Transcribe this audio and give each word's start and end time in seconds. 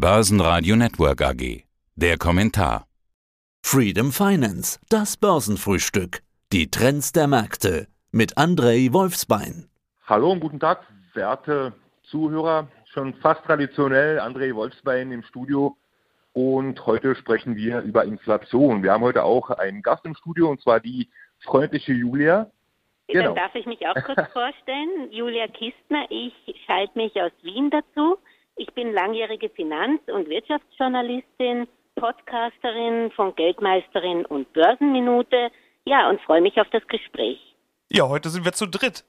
Börsenradio 0.00 0.76
Network 0.76 1.20
AG. 1.20 1.64
Der 1.94 2.16
Kommentar. 2.16 2.86
Freedom 3.62 4.12
Finance, 4.12 4.80
das 4.88 5.18
Börsenfrühstück. 5.18 6.22
Die 6.54 6.70
Trends 6.70 7.12
der 7.12 7.26
Märkte 7.26 7.86
mit 8.10 8.38
Andrei 8.38 8.88
Wolfsbein. 8.92 9.68
Hallo 10.06 10.32
und 10.32 10.40
guten 10.40 10.58
Tag, 10.58 10.86
werte 11.12 11.74
Zuhörer. 12.04 12.68
Schon 12.86 13.12
fast 13.12 13.44
traditionell 13.44 14.18
André 14.20 14.54
Wolfsbein 14.54 15.12
im 15.12 15.22
Studio. 15.22 15.76
Und 16.32 16.86
heute 16.86 17.14
sprechen 17.14 17.54
wir 17.56 17.80
über 17.82 18.06
Inflation. 18.06 18.82
Wir 18.82 18.92
haben 18.92 19.04
heute 19.04 19.22
auch 19.24 19.50
einen 19.50 19.82
Gast 19.82 20.06
im 20.06 20.14
Studio 20.14 20.48
und 20.48 20.62
zwar 20.62 20.80
die 20.80 21.10
freundliche 21.40 21.92
Julia. 21.92 22.50
Genau. 23.08 23.34
Dann 23.34 23.34
darf 23.34 23.54
ich 23.54 23.66
mich 23.66 23.86
auch 23.86 24.02
kurz 24.06 24.32
vorstellen. 24.32 25.10
Julia 25.10 25.46
Kistner, 25.48 26.06
ich 26.08 26.32
schalte 26.64 26.96
mich 26.96 27.20
aus 27.20 27.32
Wien 27.42 27.68
dazu. 27.68 28.16
Ich 28.60 28.74
bin 28.74 28.92
langjährige 28.92 29.48
Finanz- 29.48 30.06
und 30.06 30.28
Wirtschaftsjournalistin, 30.28 31.66
Podcasterin 31.94 33.10
von 33.12 33.34
Geldmeisterin 33.34 34.26
und 34.26 34.52
Börsenminute. 34.52 35.50
Ja, 35.86 36.10
und 36.10 36.20
freue 36.20 36.42
mich 36.42 36.60
auf 36.60 36.68
das 36.68 36.86
Gespräch. 36.86 37.38
Ja, 37.90 38.06
heute 38.06 38.28
sind 38.28 38.44
wir 38.44 38.52
zu 38.52 38.66
dritt. 38.66 39.06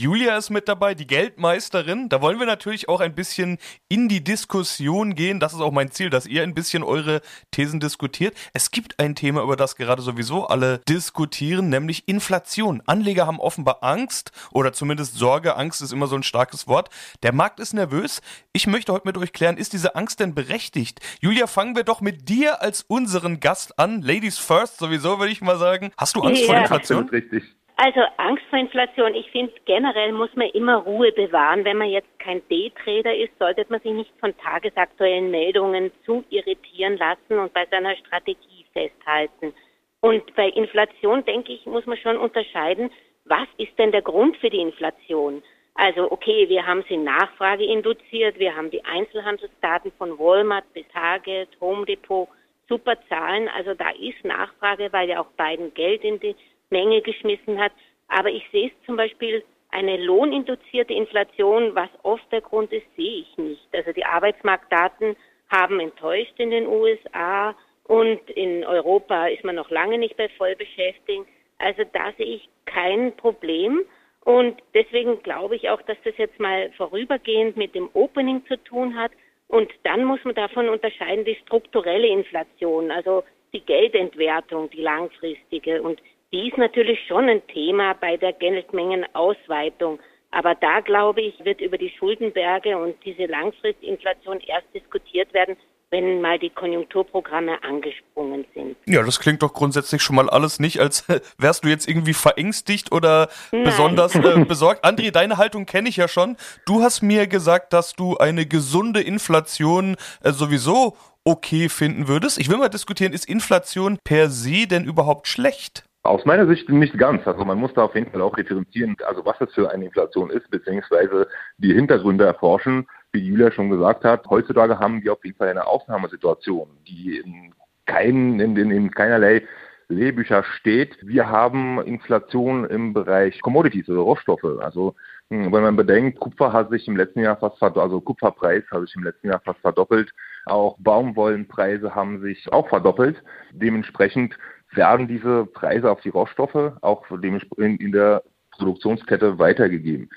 Julia 0.00 0.36
ist 0.36 0.50
mit 0.50 0.68
dabei, 0.68 0.94
die 0.94 1.08
Geldmeisterin. 1.08 2.08
Da 2.08 2.22
wollen 2.22 2.38
wir 2.38 2.46
natürlich 2.46 2.88
auch 2.88 3.00
ein 3.00 3.16
bisschen 3.16 3.58
in 3.88 4.08
die 4.08 4.22
Diskussion 4.22 5.16
gehen. 5.16 5.40
Das 5.40 5.54
ist 5.54 5.60
auch 5.60 5.72
mein 5.72 5.90
Ziel, 5.90 6.08
dass 6.08 6.24
ihr 6.24 6.44
ein 6.44 6.54
bisschen 6.54 6.84
eure 6.84 7.20
Thesen 7.50 7.80
diskutiert. 7.80 8.36
Es 8.52 8.70
gibt 8.70 9.00
ein 9.00 9.16
Thema, 9.16 9.42
über 9.42 9.56
das 9.56 9.74
gerade 9.74 10.00
sowieso 10.00 10.46
alle 10.46 10.78
diskutieren, 10.88 11.68
nämlich 11.68 12.06
Inflation. 12.06 12.80
Anleger 12.86 13.26
haben 13.26 13.40
offenbar 13.40 13.78
Angst 13.80 14.30
oder 14.52 14.72
zumindest 14.72 15.16
Sorge. 15.16 15.56
Angst 15.56 15.82
ist 15.82 15.92
immer 15.92 16.06
so 16.06 16.14
ein 16.14 16.22
starkes 16.22 16.68
Wort. 16.68 16.90
Der 17.24 17.34
Markt 17.34 17.58
ist 17.58 17.72
nervös. 17.72 18.20
Ich 18.52 18.68
möchte 18.68 18.92
heute 18.92 19.08
mit 19.08 19.18
euch 19.18 19.32
klären, 19.32 19.56
ist 19.56 19.72
diese 19.72 19.96
Angst 19.96 20.20
denn 20.20 20.32
berechtigt? 20.32 21.00
Julia, 21.20 21.48
fangen 21.48 21.74
wir 21.74 21.82
doch 21.82 22.00
mit 22.00 22.28
dir 22.28 22.62
als 22.62 22.84
unseren 22.86 23.40
Gast 23.40 23.80
an. 23.80 24.00
Ladies 24.02 24.38
first, 24.38 24.78
sowieso 24.78 25.18
würde 25.18 25.32
ich 25.32 25.40
mal 25.40 25.58
sagen. 25.58 25.90
Hast 25.98 26.14
du 26.14 26.20
Angst 26.20 26.42
ja, 26.42 26.46
vor 26.46 26.56
Inflation? 26.56 27.02
Absolut 27.02 27.12
richtig. 27.12 27.57
Also 27.80 28.00
Angst 28.16 28.42
vor 28.50 28.58
Inflation. 28.58 29.14
Ich 29.14 29.30
finde, 29.30 29.52
generell 29.64 30.10
muss 30.10 30.34
man 30.34 30.48
immer 30.48 30.78
Ruhe 30.78 31.12
bewahren. 31.12 31.64
Wenn 31.64 31.76
man 31.76 31.88
jetzt 31.88 32.18
kein 32.18 32.42
Daytrader 32.48 33.14
ist, 33.14 33.30
sollte 33.38 33.64
man 33.68 33.80
sich 33.80 33.92
nicht 33.92 34.10
von 34.18 34.36
tagesaktuellen 34.38 35.30
Meldungen 35.30 35.92
zu 36.04 36.24
irritieren 36.28 36.96
lassen 36.96 37.38
und 37.38 37.52
bei 37.52 37.66
seiner 37.66 37.94
Strategie 37.94 38.66
festhalten. 38.72 39.54
Und 40.00 40.34
bei 40.34 40.48
Inflation, 40.48 41.24
denke 41.24 41.52
ich, 41.52 41.66
muss 41.66 41.86
man 41.86 41.96
schon 41.98 42.16
unterscheiden, 42.16 42.90
was 43.26 43.46
ist 43.58 43.78
denn 43.78 43.92
der 43.92 44.02
Grund 44.02 44.36
für 44.38 44.50
die 44.50 44.60
Inflation? 44.60 45.40
Also 45.74 46.10
okay, 46.10 46.48
wir 46.48 46.66
haben 46.66 46.84
sie 46.88 46.96
Nachfrage 46.96 47.64
induziert, 47.64 48.40
wir 48.40 48.56
haben 48.56 48.72
die 48.72 48.84
Einzelhandelsdaten 48.84 49.92
von 49.92 50.18
Walmart 50.18 50.64
bis 50.72 50.84
Target, 50.88 51.48
Home 51.60 51.86
Depot, 51.86 52.28
super 52.68 52.96
Zahlen. 53.08 53.48
Also 53.48 53.74
da 53.74 53.90
ist 53.90 54.24
Nachfrage, 54.24 54.92
weil 54.92 55.08
ja 55.08 55.20
auch 55.20 55.30
beiden 55.36 55.72
Geld 55.74 56.02
in 56.02 56.18
die 56.18 56.34
Menge 56.70 57.02
geschmissen 57.02 57.58
hat. 57.58 57.72
Aber 58.08 58.30
ich 58.30 58.44
sehe 58.50 58.68
es 58.68 58.86
zum 58.86 58.96
Beispiel, 58.96 59.44
eine 59.70 59.98
lohninduzierte 59.98 60.94
Inflation, 60.94 61.74
was 61.74 61.90
oft 62.02 62.30
der 62.32 62.40
Grund 62.40 62.72
ist, 62.72 62.86
sehe 62.96 63.20
ich 63.20 63.36
nicht. 63.36 63.68
Also 63.72 63.92
die 63.92 64.04
Arbeitsmarktdaten 64.04 65.14
haben 65.50 65.80
enttäuscht 65.80 66.34
in 66.38 66.50
den 66.50 66.66
USA 66.66 67.54
und 67.84 68.20
in 68.30 68.64
Europa 68.64 69.26
ist 69.28 69.44
man 69.44 69.56
noch 69.56 69.70
lange 69.70 69.98
nicht 69.98 70.16
bei 70.16 70.28
Vollbeschäftigung. 70.30 71.26
Also 71.58 71.82
da 71.92 72.12
sehe 72.16 72.36
ich 72.36 72.48
kein 72.66 73.16
Problem. 73.16 73.84
Und 74.24 74.60
deswegen 74.74 75.22
glaube 75.22 75.56
ich 75.56 75.70
auch, 75.70 75.80
dass 75.82 75.96
das 76.04 76.16
jetzt 76.18 76.38
mal 76.38 76.70
vorübergehend 76.76 77.56
mit 77.56 77.74
dem 77.74 77.88
Opening 77.94 78.44
zu 78.46 78.62
tun 78.64 78.96
hat. 78.96 79.10
Und 79.48 79.72
dann 79.84 80.04
muss 80.04 80.22
man 80.24 80.34
davon 80.34 80.68
unterscheiden 80.68 81.24
die 81.24 81.38
strukturelle 81.46 82.06
Inflation, 82.06 82.90
also 82.90 83.24
die 83.54 83.60
Geldentwertung, 83.60 84.68
die 84.70 84.82
langfristige. 84.82 85.80
Und 85.82 86.02
die 86.32 86.48
ist 86.48 86.58
natürlich 86.58 86.98
schon 87.06 87.28
ein 87.28 87.46
Thema 87.48 87.94
bei 87.94 88.16
der 88.16 88.32
Geldmengenausweitung. 88.32 89.98
Aber 90.30 90.54
da, 90.54 90.80
glaube 90.80 91.22
ich, 91.22 91.42
wird 91.44 91.60
über 91.60 91.78
die 91.78 91.90
Schuldenberge 91.98 92.76
und 92.76 92.96
diese 93.04 93.24
Langfristinflation 93.26 94.40
erst 94.40 94.66
diskutiert 94.74 95.32
werden, 95.32 95.56
wenn 95.90 96.20
mal 96.20 96.38
die 96.38 96.50
Konjunkturprogramme 96.50 97.62
angesprungen 97.62 98.44
sind. 98.54 98.76
Ja, 98.84 99.02
das 99.02 99.20
klingt 99.20 99.42
doch 99.42 99.54
grundsätzlich 99.54 100.02
schon 100.02 100.16
mal 100.16 100.28
alles 100.28 100.60
nicht, 100.60 100.80
als 100.80 101.06
wärst 101.38 101.64
du 101.64 101.68
jetzt 101.68 101.88
irgendwie 101.88 102.12
verängstigt 102.12 102.92
oder 102.92 103.30
Nein. 103.52 103.64
besonders 103.64 104.14
äh, 104.14 104.44
besorgt. 104.48 104.84
André, 104.84 105.10
deine 105.10 105.38
Haltung 105.38 105.64
kenne 105.64 105.88
ich 105.88 105.96
ja 105.96 106.08
schon. 106.08 106.36
Du 106.66 106.82
hast 106.82 107.00
mir 107.00 107.26
gesagt, 107.26 107.72
dass 107.72 107.94
du 107.94 108.18
eine 108.18 108.44
gesunde 108.44 109.00
Inflation 109.00 109.96
äh, 110.22 110.32
sowieso 110.32 110.94
okay 111.24 111.68
finden 111.70 112.06
würdest. 112.06 112.38
Ich 112.38 112.50
will 112.50 112.58
mal 112.58 112.68
diskutieren, 112.68 113.12
ist 113.12 113.26
Inflation 113.26 113.98
per 114.04 114.28
se 114.28 114.66
denn 114.66 114.84
überhaupt 114.84 115.26
schlecht? 115.26 115.87
Aus 116.08 116.24
meiner 116.24 116.46
Sicht 116.46 116.70
nicht 116.70 116.96
ganz. 116.96 117.26
Also 117.26 117.44
man 117.44 117.58
muss 117.58 117.74
da 117.74 117.82
auf 117.82 117.94
jeden 117.94 118.10
Fall 118.10 118.22
auch 118.22 118.34
differenzieren, 118.34 118.96
also 119.06 119.26
was 119.26 119.36
das 119.38 119.52
für 119.52 119.70
eine 119.70 119.84
Inflation 119.84 120.30
ist, 120.30 120.50
beziehungsweise 120.50 121.28
die 121.58 121.74
Hintergründe 121.74 122.24
erforschen. 122.24 122.86
Wie 123.12 123.20
Julia 123.20 123.50
schon 123.52 123.68
gesagt 123.68 124.04
hat, 124.04 124.26
heutzutage 124.30 124.78
haben 124.78 125.02
wir 125.02 125.12
auf 125.12 125.22
jeden 125.22 125.36
Fall 125.36 125.48
eine 125.48 125.66
Ausnahmesituation, 125.66 126.66
die 126.88 127.18
in, 127.18 127.52
kein, 127.84 128.40
in, 128.40 128.56
in, 128.56 128.70
in 128.70 128.90
keinerlei 128.90 129.42
Lehrbücher 129.88 130.44
steht. 130.44 130.96
Wir 131.02 131.28
haben 131.28 131.78
Inflation 131.82 132.64
im 132.64 132.94
Bereich 132.94 133.42
Commodities 133.42 133.90
oder 133.90 134.00
Rohstoffe. 134.00 134.44
Also 134.60 134.94
hm, 135.30 135.52
wenn 135.52 135.62
man 135.62 135.76
bedenkt, 135.76 136.20
Kupfer 136.20 136.54
hat 136.54 136.70
sich 136.70 136.88
im 136.88 136.96
letzten 136.96 137.20
Jahr 137.20 137.36
fast 137.36 137.58
verdoppelt, 137.58 137.84
also 137.84 138.00
Kupferpreis 138.00 138.64
hat 138.70 138.80
sich 138.80 138.96
im 138.96 139.04
letzten 139.04 139.28
Jahr 139.28 139.40
fast 139.40 139.60
verdoppelt. 139.60 140.10
Auch 140.46 140.76
Baumwollenpreise 140.78 141.94
haben 141.94 142.22
sich 142.22 142.50
auch 142.50 142.66
verdoppelt. 142.68 143.22
Dementsprechend 143.52 144.38
werden 144.72 145.08
diese 145.08 145.46
Preise 145.46 145.90
auf 145.90 146.00
die 146.00 146.10
Rohstoffe 146.10 146.72
auch 146.82 147.04
in 147.10 147.92
der 147.92 148.22
Produktionskette 148.52 149.38
weitergegeben. 149.38 150.08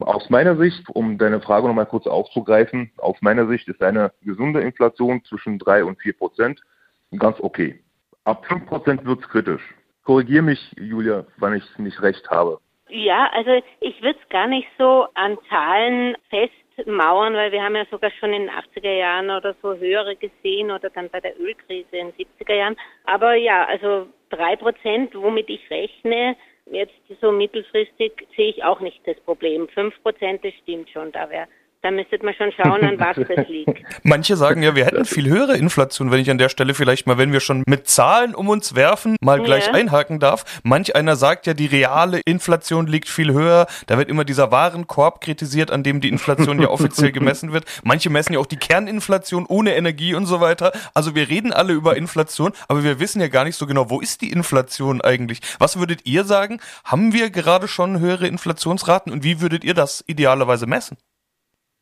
Aus 0.00 0.30
meiner 0.30 0.56
Sicht, 0.56 0.88
um 0.90 1.18
deine 1.18 1.40
Frage 1.40 1.66
nochmal 1.66 1.86
kurz 1.86 2.06
aufzugreifen, 2.06 2.90
aus 2.98 3.16
meiner 3.20 3.48
Sicht 3.48 3.68
ist 3.68 3.82
eine 3.82 4.12
gesunde 4.22 4.60
Inflation 4.60 5.24
zwischen 5.24 5.58
drei 5.58 5.84
und 5.84 6.00
vier 6.00 6.16
Prozent 6.16 6.62
ganz 7.18 7.38
okay. 7.40 7.82
Ab 8.24 8.46
fünf 8.46 8.66
Prozent 8.66 9.04
wird 9.04 9.20
es 9.20 9.28
kritisch. 9.28 9.62
Korrigier 10.04 10.42
mich, 10.42 10.72
Julia, 10.78 11.26
wenn 11.38 11.54
ich 11.54 11.78
nicht 11.78 12.00
recht 12.00 12.30
habe. 12.30 12.60
Ja, 12.88 13.30
also 13.32 13.62
ich 13.80 14.00
würde 14.02 14.18
es 14.22 14.28
gar 14.30 14.46
nicht 14.46 14.68
so 14.78 15.06
an 15.14 15.38
Zahlen 15.48 16.16
fest 16.30 16.52
Mauern, 16.86 17.34
weil 17.34 17.50
wir 17.50 17.62
haben 17.62 17.74
ja 17.74 17.84
sogar 17.90 18.10
schon 18.12 18.32
in 18.32 18.42
den 18.42 18.50
80er 18.50 18.92
Jahren 18.92 19.30
oder 19.30 19.54
so 19.62 19.74
höhere 19.74 20.14
gesehen 20.14 20.70
oder 20.70 20.90
dann 20.90 21.10
bei 21.10 21.20
der 21.20 21.38
Ölkrise 21.40 21.96
in 21.96 22.12
den 22.12 22.26
70er 22.26 22.54
Jahren. 22.54 22.76
Aber 23.04 23.34
ja, 23.34 23.64
also 23.64 24.06
drei 24.30 24.54
Prozent, 24.56 25.14
womit 25.14 25.48
ich 25.50 25.68
rechne, 25.70 26.36
jetzt 26.66 26.94
so 27.20 27.32
mittelfristig 27.32 28.12
sehe 28.36 28.50
ich 28.50 28.62
auch 28.62 28.80
nicht 28.80 29.00
das 29.06 29.18
Problem. 29.20 29.68
Fünf 29.68 30.00
Prozent, 30.02 30.44
das 30.44 30.54
stimmt 30.62 30.88
schon, 30.90 31.10
da 31.12 31.28
wäre 31.30 31.48
da 31.82 31.92
müsstet 31.92 32.24
man 32.24 32.34
schon 32.34 32.50
schauen, 32.52 32.82
an 32.82 32.98
was 32.98 33.16
das 33.16 33.48
liegt. 33.48 33.78
Manche 34.02 34.36
sagen 34.36 34.62
ja, 34.62 34.74
wir 34.74 34.84
hätten 34.84 35.04
viel 35.04 35.28
höhere 35.28 35.56
Inflation, 35.56 36.10
wenn 36.10 36.20
ich 36.20 36.30
an 36.30 36.38
der 36.38 36.48
Stelle 36.48 36.74
vielleicht 36.74 37.06
mal, 37.06 37.18
wenn 37.18 37.32
wir 37.32 37.40
schon 37.40 37.62
mit 37.66 37.88
Zahlen 37.88 38.34
um 38.34 38.48
uns 38.48 38.74
werfen, 38.74 39.16
mal 39.20 39.40
gleich 39.40 39.66
ja. 39.66 39.74
einhaken 39.74 40.18
darf. 40.18 40.60
Manch 40.64 40.96
einer 40.96 41.14
sagt 41.14 41.46
ja, 41.46 41.54
die 41.54 41.66
reale 41.66 42.20
Inflation 42.20 42.86
liegt 42.86 43.08
viel 43.08 43.32
höher. 43.32 43.66
Da 43.86 43.96
wird 43.96 44.08
immer 44.08 44.24
dieser 44.24 44.50
Warenkorb 44.50 45.20
kritisiert, 45.20 45.70
an 45.70 45.84
dem 45.84 46.00
die 46.00 46.08
Inflation 46.08 46.60
ja 46.60 46.68
offiziell 46.68 47.12
gemessen 47.12 47.52
wird. 47.52 47.64
Manche 47.84 48.10
messen 48.10 48.32
ja 48.32 48.40
auch 48.40 48.46
die 48.46 48.56
Kerninflation 48.56 49.46
ohne 49.46 49.76
Energie 49.76 50.14
und 50.14 50.26
so 50.26 50.40
weiter. 50.40 50.72
Also 50.94 51.14
wir 51.14 51.28
reden 51.28 51.52
alle 51.52 51.74
über 51.74 51.96
Inflation, 51.96 52.52
aber 52.66 52.82
wir 52.82 52.98
wissen 52.98 53.20
ja 53.20 53.28
gar 53.28 53.44
nicht 53.44 53.56
so 53.56 53.66
genau, 53.66 53.88
wo 53.88 54.00
ist 54.00 54.20
die 54.20 54.32
Inflation 54.32 55.00
eigentlich? 55.00 55.40
Was 55.60 55.78
würdet 55.78 56.06
ihr 56.06 56.24
sagen? 56.24 56.60
Haben 56.84 57.12
wir 57.12 57.30
gerade 57.30 57.68
schon 57.68 58.00
höhere 58.00 58.26
Inflationsraten 58.26 59.12
und 59.12 59.22
wie 59.22 59.40
würdet 59.40 59.62
ihr 59.62 59.74
das 59.74 60.02
idealerweise 60.06 60.66
messen? 60.66 60.96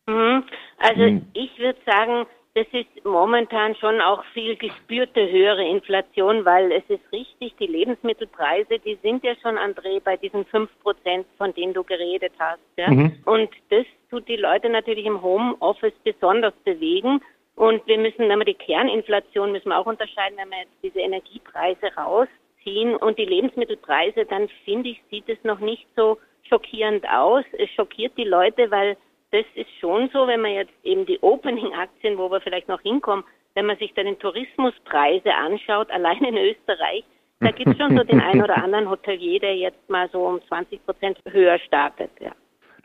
Mhm. 0.07 0.45
Also 0.79 1.03
mhm. 1.03 1.27
ich 1.35 1.59
würde 1.59 1.79
sagen, 1.85 2.27
das 2.57 2.67
ist 2.73 3.05
momentan 3.05 3.75
schon 3.77 4.01
auch 4.01 4.25
viel 4.33 4.57
gespürte 4.57 5.31
höhere 5.31 5.63
Inflation, 5.63 6.47
weil 6.47 6.73
es 6.73 6.85
ist 6.89 7.03
richtig, 7.13 7.55
die 7.61 7.67
Lebensmittelpreise, 7.67 8.79
die 8.79 8.99
sind 9.03 9.23
ja 9.25 9.35
schon, 9.43 9.59
André, 9.59 10.01
bei 10.03 10.17
diesen 10.17 10.47
fünf 10.47 10.71
Prozent, 10.83 11.27
von 11.37 11.53
denen 11.53 11.75
du 11.75 11.85
geredet 11.85 12.33
hast. 12.39 12.61
Ja? 12.79 12.91
Mhm. 12.91 13.19
Und 13.27 13.51
das 13.69 13.85
tut 14.11 14.27
die 14.27 14.37
Leute 14.37 14.71
natürlich 14.71 15.05
im 15.05 15.21
Homeoffice 15.21 15.93
besonders 16.03 16.55
bewegen. 16.65 17.21
Und 17.57 17.87
wir 17.87 17.99
müssen, 17.99 18.29
wenn 18.29 18.39
wir 18.39 18.47
die 18.47 18.55
Kerninflation 18.55 19.53
müssen 19.53 19.69
wir 19.69 19.79
auch 19.79 19.87
unterscheiden, 19.87 20.39
wenn 20.39 20.49
wir 20.49 20.59
jetzt 20.61 20.83
diese 20.83 21.01
Energiepreise 21.01 21.95
rausziehen 21.95 22.97
und 22.97 23.19
die 23.19 23.27
Lebensmittelpreise, 23.27 24.25
dann 24.25 24.49
finde 24.65 24.91
ich, 24.91 25.03
sieht 25.11 25.29
es 25.29 25.43
noch 25.45 25.59
nicht 25.59 25.87
so 25.95 26.19
schockierend 26.49 27.07
aus. 27.07 27.45
Es 27.59 27.69
schockiert 27.71 28.13
die 28.17 28.25
Leute, 28.25 28.71
weil 28.71 28.97
das 29.33 29.45
ist 29.55 29.71
schon 29.81 30.09
so, 30.13 30.27
wenn 30.27 30.41
man 30.41 30.53
jetzt 30.53 30.73
eben 30.85 31.07
die 31.07 31.19
Opening-Aktien, 31.21 32.19
wo 32.19 32.31
wir 32.31 32.41
vielleicht 32.41 32.69
noch 32.69 32.81
hinkommen, 32.81 33.25
wenn 33.55 33.67
man 33.67 33.79
sich 33.79 33.93
dann 33.95 34.07
den 34.07 34.19
Tourismuspreise 34.19 35.35
anschaut, 35.35 35.91
allein 35.91 36.23
in 36.25 36.37
Österreich, 36.37 37.05
da 37.41 37.51
gibt 37.51 37.71
es 37.71 37.77
schon 37.77 37.97
so 37.97 38.05
den 38.05 38.21
einen 38.21 38.43
oder 38.43 38.63
anderen 38.63 38.89
Hotelier, 38.89 39.41
der 39.41 39.57
jetzt 39.57 39.91
mal 39.91 40.09
so 40.11 40.27
um 40.27 40.41
20 40.49 40.85
Prozent 40.87 41.19
höher 41.29 41.59
startet. 41.59 42.11
Ja. 42.21 42.33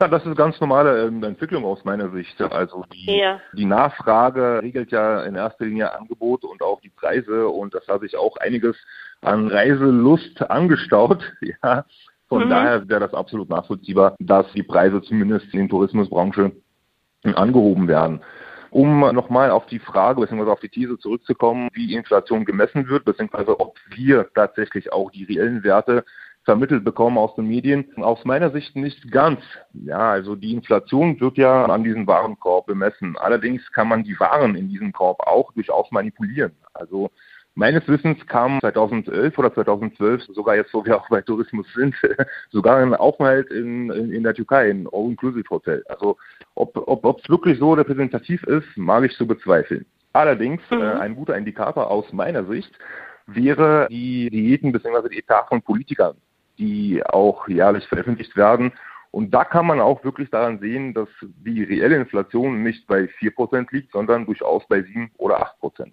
Ja, 0.01 0.07
das 0.07 0.25
ist 0.25 0.35
ganz 0.35 0.59
normale 0.59 1.05
ähm, 1.05 1.23
Entwicklung 1.23 1.63
aus 1.63 1.85
meiner 1.85 2.09
Sicht. 2.09 2.41
Also 2.41 2.85
die, 2.91 3.19
ja. 3.19 3.39
die 3.53 3.65
Nachfrage 3.65 4.59
regelt 4.63 4.91
ja 4.91 5.23
in 5.25 5.35
erster 5.35 5.65
Linie 5.65 5.93
Angebot 5.93 6.43
und 6.43 6.63
auch 6.63 6.81
die 6.81 6.89
Preise 6.89 7.47
und 7.47 7.75
das 7.75 7.87
hat 7.87 8.01
sich 8.01 8.17
auch 8.17 8.35
einiges 8.37 8.75
an 9.21 9.47
Reiselust 9.47 10.41
angestaut. 10.49 11.23
Ja, 11.63 11.85
von 12.31 12.45
mhm. 12.45 12.49
daher 12.49 12.87
wäre 12.87 13.01
das 13.01 13.13
absolut 13.13 13.49
nachvollziehbar, 13.49 14.15
dass 14.19 14.49
die 14.53 14.63
Preise 14.63 15.01
zumindest 15.01 15.53
in 15.53 15.59
der 15.59 15.67
Tourismusbranche 15.67 16.53
angehoben 17.23 17.89
werden. 17.89 18.21
Um 18.69 19.01
nochmal 19.01 19.51
auf 19.51 19.65
die 19.65 19.79
Frage 19.79 20.21
bzw. 20.21 20.49
auf 20.49 20.61
die 20.61 20.69
These 20.69 20.97
zurückzukommen, 20.97 21.67
wie 21.73 21.93
Inflation 21.93 22.45
gemessen 22.45 22.87
wird, 22.87 23.03
beziehungsweise 23.03 23.59
ob 23.59 23.75
wir 23.93 24.29
tatsächlich 24.33 24.93
auch 24.93 25.11
die 25.11 25.25
reellen 25.25 25.65
Werte 25.65 26.05
vermittelt 26.45 26.85
bekommen 26.85 27.17
aus 27.17 27.35
den 27.35 27.49
Medien. 27.49 27.91
Aus 27.97 28.23
meiner 28.23 28.49
Sicht 28.51 28.77
nicht 28.77 29.11
ganz. 29.11 29.41
Ja, 29.73 30.11
also 30.11 30.37
die 30.37 30.53
Inflation 30.53 31.19
wird 31.19 31.37
ja 31.37 31.65
an 31.65 31.83
diesem 31.83 32.07
Warenkorb 32.07 32.67
bemessen. 32.67 33.17
Allerdings 33.17 33.69
kann 33.73 33.89
man 33.89 34.05
die 34.05 34.17
Waren 34.21 34.55
in 34.55 34.69
diesem 34.69 34.93
Korb 34.93 35.19
auch 35.27 35.51
durchaus 35.51 35.91
manipulieren. 35.91 36.53
Also 36.73 37.11
Meines 37.55 37.87
Wissens 37.87 38.25
kam 38.27 38.59
2011 38.61 39.37
oder 39.37 39.53
2012, 39.53 40.23
sogar 40.33 40.55
jetzt, 40.55 40.73
wo 40.73 40.85
wir 40.85 40.97
auch 40.97 41.09
bei 41.09 41.21
Tourismus 41.21 41.67
sind, 41.73 41.95
sogar 42.49 42.77
ein 42.77 42.93
Aufenthalt 42.95 43.51
in, 43.51 43.91
in, 43.91 44.11
in 44.11 44.23
der 44.23 44.33
Türkei, 44.33 44.69
ein 44.69 44.87
All-Inclusive-Hotel. 44.91 45.83
Also 45.89 46.17
ob 46.55 46.75
es 46.77 46.83
ob, 46.87 47.29
wirklich 47.29 47.59
so 47.59 47.73
repräsentativ 47.73 48.43
ist, 48.43 48.67
mag 48.77 49.03
ich 49.03 49.15
zu 49.17 49.27
bezweifeln. 49.27 49.85
Allerdings, 50.13 50.61
mhm. 50.69 50.81
äh, 50.81 50.93
ein 50.93 51.15
guter 51.15 51.37
Indikator 51.37 51.91
aus 51.91 52.11
meiner 52.13 52.45
Sicht 52.45 52.71
wäre 53.27 53.87
die 53.89 54.29
Diäten 54.29 54.71
bzw. 54.71 55.09
die 55.09 55.19
Etat 55.19 55.47
von 55.49 55.61
Politikern 55.61 56.15
die 56.61 57.01
auch 57.03 57.47
jährlich 57.47 57.87
veröffentlicht 57.87 58.37
werden. 58.37 58.71
Und 59.09 59.31
da 59.33 59.43
kann 59.43 59.65
man 59.65 59.81
auch 59.81 60.03
wirklich 60.05 60.29
daran 60.29 60.59
sehen, 60.59 60.93
dass 60.93 61.09
die 61.21 61.63
reelle 61.63 61.97
Inflation 61.97 62.63
nicht 62.63 62.87
bei 62.87 63.09
4% 63.19 63.67
liegt, 63.71 63.91
sondern 63.91 64.25
durchaus 64.25 64.65
bei 64.67 64.81
7 64.83 65.11
oder 65.17 65.51
8%. 65.61 65.91